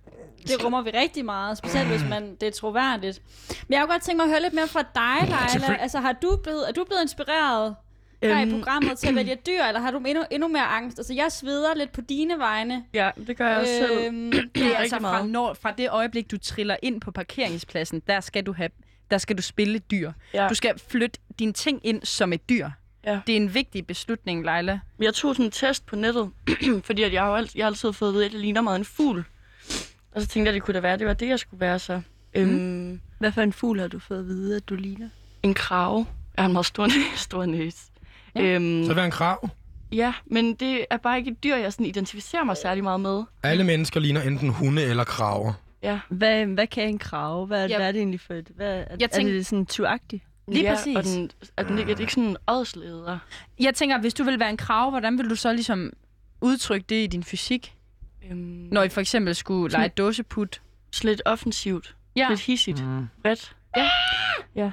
[0.48, 3.22] Det rummer vi rigtig meget, specielt hvis man, det er troværdigt.
[3.68, 5.76] Men jeg kunne godt tænke mig at høre lidt mere fra dig, Leila.
[5.82, 7.76] Altså, har du blevet, er du blevet inspireret
[8.24, 8.52] her i Øhm.
[8.52, 11.00] programmet til at vælge dyr, eller har du endnu, endnu mere angst?
[11.00, 12.84] Altså, jeg sveder lidt på dine vegne.
[12.94, 14.06] Ja, det gør jeg også selv.
[14.06, 15.30] Øhm, Det er rigtig altså fra, meget.
[15.30, 18.70] når, fra det øjeblik, du triller ind på parkeringspladsen, der skal du have
[19.12, 20.12] der skal du spille et dyr.
[20.34, 20.48] Ja.
[20.48, 22.70] Du skal flytte dine ting ind som et dyr.
[23.06, 23.20] Ja.
[23.28, 24.80] Det er en vigtig beslutning, Leila.
[25.00, 26.30] Jeg tog sådan en test på nettet,
[26.88, 28.62] fordi at jeg har jo altid, jeg har altid fået at vide, at det ligner
[28.62, 29.26] meget en fugl.
[30.16, 31.80] Og så tænkte jeg, at det kunne da være, det var det, jeg skulle være
[31.80, 32.02] så.
[32.34, 35.10] Øhm, Hvad for en fugl har du fået at vide, at du ligner?
[35.44, 36.06] en krave.
[36.38, 37.78] Jeg har en meget stor, næ- stor næse.
[38.36, 38.42] Ja.
[38.42, 39.50] Øhm, Så vær en krav.
[39.92, 43.24] ja, men det er bare ikke et dyr, jeg sådan identificerer mig særlig meget med.
[43.44, 45.54] Alle mennesker ligner enten hunde eller kraver.
[45.84, 47.46] Ja, Hvad, hvad kan en krave?
[47.46, 47.78] Hvad, Ja.
[47.78, 48.48] hvad er det egentlig for et?
[48.56, 50.24] Hvad, er, Jeg tænk- er det sådan tuagtigt?
[50.48, 50.96] Lige ja, præcis.
[50.98, 53.18] Og den, er, den ikke, er det ikke sådan en ådsleder?
[53.60, 55.94] Jeg tænker, hvis du vil være en krav, hvordan vil du så ligesom
[56.42, 57.74] udtrykke det i din fysik?
[58.32, 58.38] Øhm,
[58.72, 60.62] Når I for eksempel skulle lege dåseput.
[61.04, 61.96] lidt offensivt.
[62.16, 62.30] Ja.
[62.30, 62.86] Lidt hissigt.
[62.86, 63.08] Mm.
[63.24, 63.56] Bredt.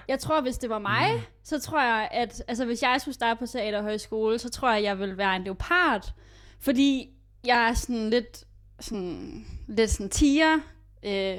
[0.08, 3.38] Jeg tror, hvis det var mig, så tror jeg, at altså, hvis jeg skulle starte
[3.38, 6.12] på teaterhøjskole, så tror jeg, jeg vil være en leopard.
[6.60, 7.08] Fordi
[7.46, 8.44] jeg er sådan lidt,
[8.80, 10.54] sådan, lidt sådan tiger,
[11.04, 11.38] øh,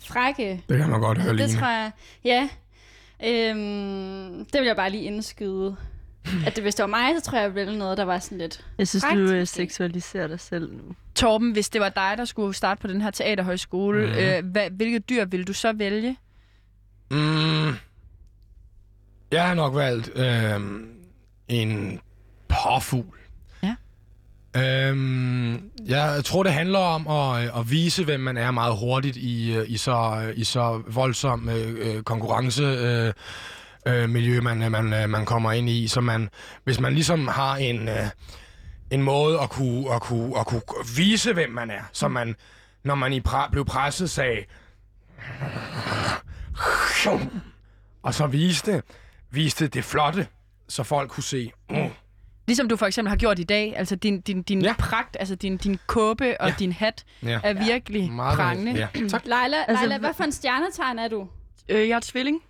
[0.00, 0.64] frække.
[0.68, 1.58] Det kan man godt høre, Det Line.
[1.60, 1.90] tror jeg,
[2.24, 2.48] ja.
[3.24, 5.76] Øhm, det vil jeg bare lige indskyde.
[6.46, 8.38] At det, hvis det var mig, så tror jeg, jeg ville noget, der var sådan
[8.38, 8.64] lidt...
[8.78, 10.82] Jeg synes, Frækt, du øh, seksualiserer dig selv nu.
[11.14, 14.14] Torben, hvis det var dig, der skulle starte på den her teaterhøjskole, Mhm.
[14.18, 16.16] øh, hvad, hvilket dyr ville du så vælge?
[17.10, 17.74] Mm,
[19.32, 20.60] jeg har nok valgt øh,
[21.48, 22.00] en
[22.48, 23.18] påfugl.
[23.62, 23.74] Ja.
[24.56, 29.16] Øhm, jeg tror, det handler om at, øh, at vise, hvem man er meget hurtigt
[29.16, 32.62] i, øh, i, så, øh, i så voldsom øh, konkurrence.
[32.62, 33.12] Øh,
[33.88, 35.88] øh, miljø, man, man, øh, man kommer ind i.
[35.88, 36.28] Så man,
[36.64, 38.06] hvis man ligesom har en, øh,
[38.90, 40.62] en måde at kunne, at, kunne, at kunne
[40.96, 42.36] vise, hvem man er, så man,
[42.84, 44.44] når man i pra- blev presset, sagde,
[48.02, 48.82] og så viste,
[49.30, 50.26] viste det flotte,
[50.68, 51.76] så folk kunne se, mm,
[52.46, 54.68] Ligesom du for eksempel har gjort i dag, altså din, din, din Ja.
[54.68, 54.74] ja.
[54.78, 56.54] pragt, altså din, din kåbe og Ja.
[56.58, 58.72] din hat ja, er virkelig meget prangende.
[58.72, 59.22] Ja, tak.
[59.24, 61.28] Leila, altså, Leila hvad for en stjernetegn er du?
[61.68, 62.40] Øh, jeg er tvilling.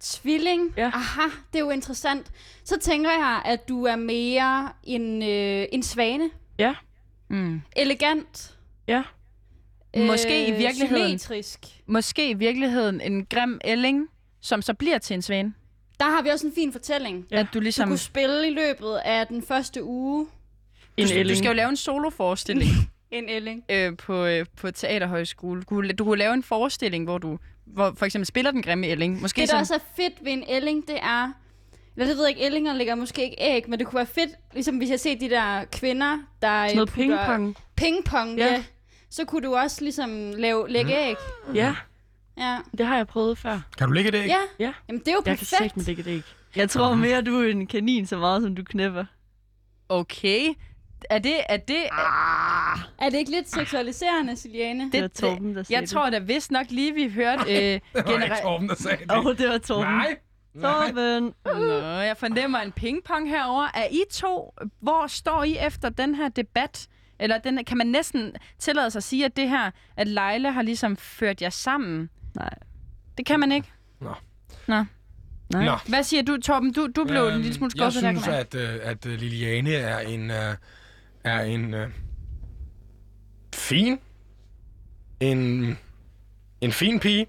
[0.00, 0.74] Tvilling?
[0.76, 0.86] Ja.
[0.94, 1.22] Aha,
[1.52, 2.26] det er jo interessant.
[2.64, 6.30] Så tænker jeg, at du er mere en, øh, en svane.
[6.58, 6.74] Ja.
[7.30, 7.60] Mm.
[7.76, 8.56] Elegant.
[8.88, 9.02] Ja.
[9.96, 11.18] Måske i virkeligheden.
[11.18, 11.60] Symmetrisk.
[11.86, 14.08] Måske i virkeligheden en grim ælling,
[14.40, 15.54] som så bliver til en svane.
[16.00, 17.26] Der har vi også en fin fortælling.
[17.30, 17.38] Ja.
[17.38, 17.88] At du Du ligesom...
[17.88, 20.26] kunne spille i løbet af den første uge.
[20.96, 21.38] En Du, du ælling.
[21.38, 22.70] skal jo lave en soloforestilling
[23.10, 23.64] En ælling.
[23.68, 25.60] øh, på, øh, på teaterhøjskole.
[25.60, 28.86] Du kunne, du kunne lave en forestilling, hvor du hvor for eksempel spiller den grimme
[28.86, 29.20] ælling.
[29.20, 31.32] Måske Det, der som, også er fedt ved en ælling, det er...
[31.96, 34.30] Eller det ved jeg ikke, ællinger lægger måske ikke æg, men det kunne være fedt,
[34.54, 37.56] ligesom hvis jeg ser de der kvinder, der Sådan noget putter- pingpong.
[37.76, 38.46] Pingpong, Ja.
[38.46, 38.64] ja.
[39.10, 41.16] Så kunne du også ligesom lave, lægge æg.
[41.54, 41.74] Ja,
[42.38, 42.56] Ja.
[42.78, 43.60] det har jeg prøvet før.
[43.78, 44.26] Kan du lægge det?
[44.26, 44.36] Ja.
[44.58, 44.72] Ja.
[44.88, 45.76] Jamen, det er jo Jeg kan perfekt.
[45.86, 46.28] ikke med det ikke.
[46.56, 49.04] Jeg tror mere, du er en kanin, så meget som du knæpper.
[49.88, 50.48] Okay.
[51.10, 51.34] Er det...
[51.48, 51.84] Er det
[52.98, 54.90] Er det ikke lidt seksualiserende, Siliane?
[54.92, 57.42] Det var Torben, der sagde jeg tror da vist nok lige, vi hørte...
[57.42, 59.12] Øh, Det var ikke Torben, der sagde det.
[59.12, 59.84] Åh, oh, det var Torben.
[59.92, 60.16] Nej.
[60.60, 61.32] Torben!
[61.44, 63.66] Nå, jeg fornemmer en pingpong herover.
[63.74, 64.54] Er I to...
[64.80, 66.88] Hvor står I efter den her debat?
[67.20, 70.62] Eller den, kan man næsten tillade sig at sige, at det her, at Leila har
[70.62, 72.10] ligesom ført jer sammen?
[72.36, 72.54] Nej.
[73.18, 73.68] Det kan man ikke.
[74.68, 74.84] Nej.
[75.50, 75.72] Nå.
[75.88, 76.72] Hvad siger du, Torben?
[76.72, 79.06] Du, du blev en Øhm, lille smule Jeg skuffet der, synes, man- at, øh, at
[79.06, 80.54] øh, Liliane er en, øh,
[81.28, 81.90] er en øh,
[83.54, 83.98] fin,
[85.20, 85.78] en,
[86.60, 87.26] en fin pige.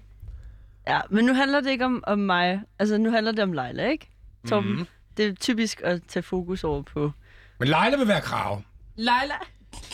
[0.88, 2.62] Ja, men nu handler det ikke om, om mig.
[2.78, 4.10] Altså, nu handler det om Leila, ikke?
[4.48, 4.72] Torben.
[4.72, 4.86] Mhm.
[5.16, 7.12] Det er typisk at tage fokus over på...
[7.58, 8.62] Men Leila vil være krav.
[8.96, 9.34] Leila,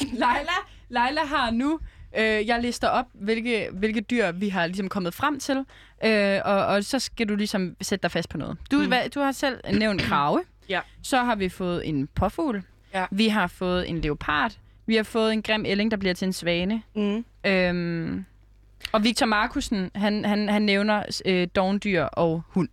[0.22, 0.56] Leila,
[0.88, 1.80] Leila har nu...
[2.18, 5.64] Øh, jeg lister op, hvilke, hvilke dyr vi har ligesom kommet frem til,
[6.04, 8.58] øh, og, og så skal du ligesom sætte dig fast på noget.
[8.70, 8.88] Du, mm.
[8.88, 10.42] hvad, du har selv nævnt krave.
[10.68, 10.80] Ja.
[11.02, 12.62] Så har vi fået en påfugl.
[13.00, 13.06] Ja.
[13.10, 14.52] Vi har fået en leopard.
[14.86, 16.82] Vi har fået en grim ælling, der bliver til en svane.
[16.94, 17.24] Mm.
[17.46, 18.24] Øhm,
[18.92, 22.68] og Victor Markusen, han, han, han nævner øh, dogndyr og hund.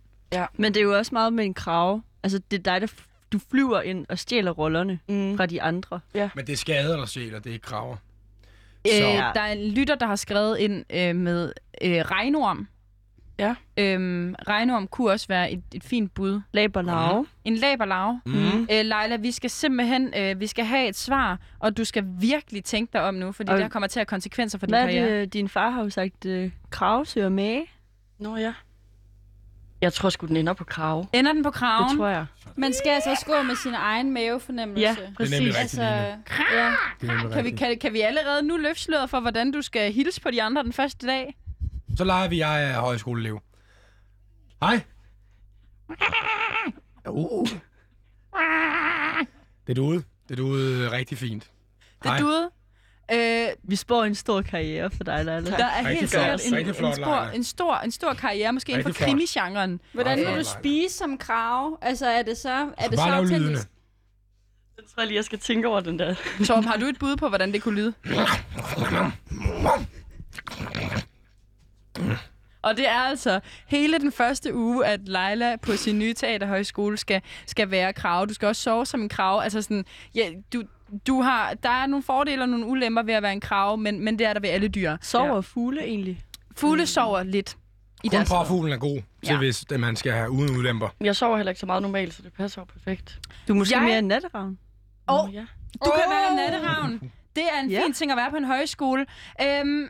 [0.56, 2.02] Men det er jo også meget med en krave.
[2.22, 2.86] Altså, det er dig, der
[3.32, 5.36] du flyver ind og stjæler rollerne Mm.
[5.36, 6.00] fra de andre.
[6.34, 7.96] Men det er skader, der sjæler, det er ikke kraver.
[8.86, 11.52] Øh, Så- der er en lytter, der har skrevet ind øh, med
[11.82, 12.68] øh, regnorm.
[13.38, 13.54] Ja.
[13.76, 16.40] Øhm, regnorm kunne også være et, et fint bud.
[16.52, 17.26] Laberlave.
[17.44, 18.20] En laberlarve.
[18.26, 18.32] Mm.
[18.32, 18.60] Mhm.
[18.60, 22.64] Øh, Leila, vi skal simpelthen øh, vi skal have et svar, og du skal virkelig
[22.64, 24.72] tænke dig om nu, fordi Og- det her kommer til at have konsekvenser for din
[24.74, 25.20] Hvad er karriere.
[25.20, 26.26] det, din far har jo sagt?
[26.26, 27.66] Øh, krave søger mage.
[28.18, 28.52] Nå ja.
[29.80, 31.06] Jeg tror sgu, den ender på krave.
[31.12, 31.88] Ender den på kraven?
[31.90, 32.26] Det tror jeg.
[32.56, 34.82] Man skal altså gå med sin egen mavefornemmelse.
[34.82, 35.32] Ja, Det er præcis.
[35.38, 36.72] nemlig rigtigt, Altså, ja.
[37.00, 39.62] Det er nemlig Kan vi, kan, kan vi allerede nu løfte sløret for, hvordan du
[39.62, 41.36] skal hilse på de andre den første dag?
[41.96, 43.40] Så leger vi, jeg er højskoleelev.
[44.62, 44.80] Hej.
[47.08, 47.48] Uh.
[49.66, 50.04] Det er duet.
[50.28, 51.50] Det duet rigtig fint.
[52.02, 52.18] Det Hej.
[52.20, 52.50] duet.
[53.12, 55.50] Øh, Vi spår en stor karriere for dig, Leila.
[55.50, 56.40] der er Rigtig helt flot.
[56.40, 57.34] sikkert en, Rigtig flot, en, stor, Leila.
[57.36, 59.08] en, stor, en stor karriere, måske inden for Rigtig flot.
[59.08, 59.80] krimigenren.
[59.92, 60.42] Hvordan Ej, vil du nej.
[60.60, 61.78] spise som krav?
[61.82, 63.36] Altså, er det så, er det så Bare lav lydene.
[63.36, 63.68] autentisk?
[64.76, 66.14] Jeg tror lige, jeg skal tænke over den der.
[66.46, 67.94] Torben, har du et bud på, hvordan det kunne lyde?
[72.62, 77.20] Og det er altså hele den første uge, at Leila på sin nye teaterhøjskole skal,
[77.46, 78.26] skal være krav.
[78.26, 79.40] Du skal også sove som en krav.
[79.42, 79.84] Altså sådan,
[80.14, 80.62] ja, du,
[81.06, 84.04] du har, der er nogle fordele og nogle ulemper ved at være en krav, men,
[84.04, 84.96] men det er der ved alle dyr.
[85.00, 86.22] Sover fugle egentlig?
[86.56, 87.56] Fugle sover lidt
[88.04, 89.38] i Kun deres parfuglen er god, til Ja.
[89.38, 90.88] hvis det, man skal have uden ulemper.
[91.00, 93.18] Jeg sover heller ikke så meget normalt, så det passer jo perfekt.
[93.48, 94.58] Du er måske Jeg- mere en natteravn.
[95.08, 95.40] Åh, Nå, ja.
[95.84, 96.10] Du kan Åh!
[96.10, 97.10] være natteravn.
[97.36, 97.82] Det er en Ja.
[97.84, 99.06] fin ting at være på en højskole.
[99.42, 99.88] Øhm,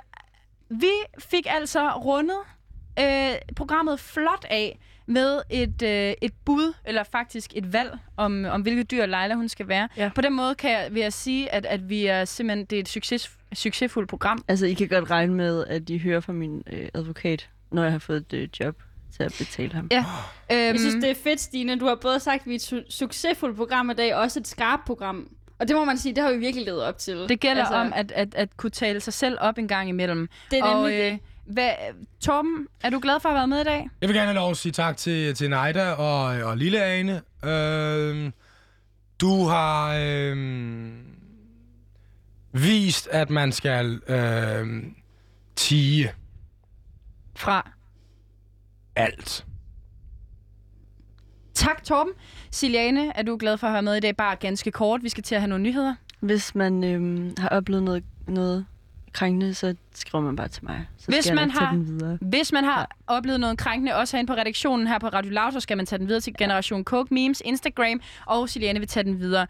[0.70, 2.38] vi fik altså rundet
[3.00, 8.62] øh, programmet flot af med et, øh, et bud, eller faktisk et valg, om, om
[8.62, 9.88] hvilket dyr Leila hun skal være.
[9.96, 10.10] Ja.
[10.14, 12.80] På den måde kan jeg, vil jeg sige, at, at vi er simpelthen, det er
[12.80, 14.44] et succes, succesfuldt program.
[14.48, 17.92] Altså, I kan godt regne med, at I hører fra min øh, advokat, når jeg
[17.92, 18.82] har fået et øh, job
[19.16, 19.88] til at betale ham.
[19.90, 19.98] Ja.
[20.52, 21.78] Øhm, Jeg synes, det er fedt, Stine.
[21.78, 24.40] Du har både sagt, at vi er et su- succesfuldt program i dag, og også
[24.40, 25.28] et skarpt program.
[25.64, 27.28] Og det må man sige, det har vi virkelig levet op til.
[27.28, 30.28] det gælder altså, om at, at, at kunne tale sig selv op en gang imellem.
[30.50, 31.18] det er Og, nemlig øh, det.
[31.46, 31.70] hvad,
[32.20, 33.88] Torben, er du glad for at have været med i dag?
[34.00, 37.22] Jeg vil gerne have lov at sige tak til, til Nejda og, og Lille Ane.
[37.44, 38.30] Øh,
[39.20, 40.36] du har øh,
[42.52, 44.82] vist, at man skal øh,
[45.56, 46.12] tige
[47.36, 47.70] Fra
[48.96, 49.46] alt.
[51.54, 52.12] Tak, Torben.
[52.54, 54.16] Siliane, er du glad for at have med i dag?
[54.16, 55.02] Bare ganske kort.
[55.02, 55.94] Vi skal til at have nogle nyheder.
[56.20, 58.66] Hvis man øh, har oplevet noget, noget
[59.12, 60.86] krænkende, så skriver man bare til mig.
[60.98, 62.18] Så Hvis skal man jeg nok tage har- den videre.
[62.20, 63.14] Hvis man har ja.
[63.16, 65.98] oplevet noget krænkende, også herinde på redaktionen her på Radio Loud, så skal man tage
[65.98, 69.46] den videre til Generation Coke Memes, Instagram, og Siliane vil tage den videre.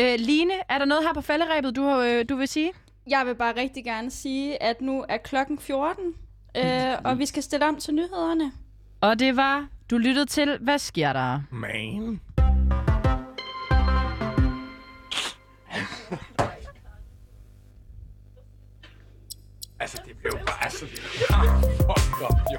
[0.00, 2.70] Øh, Line, er der noget her på falderæbet, du, øh, du vil sige?
[3.10, 6.04] Jeg vil bare rigtig gerne sige, at nu er klokken 14,
[6.56, 6.62] øh,
[7.04, 8.52] og vi skal stille om til nyhederne.
[9.00, 11.40] Og det var, du lyttede til, hvad sker der?
[11.50, 12.20] Man.
[19.80, 20.64] altså, det blev bare...
[20.64, 21.30] Altså, så vildt.
[21.30, 22.58] Ah, fuck up, jo.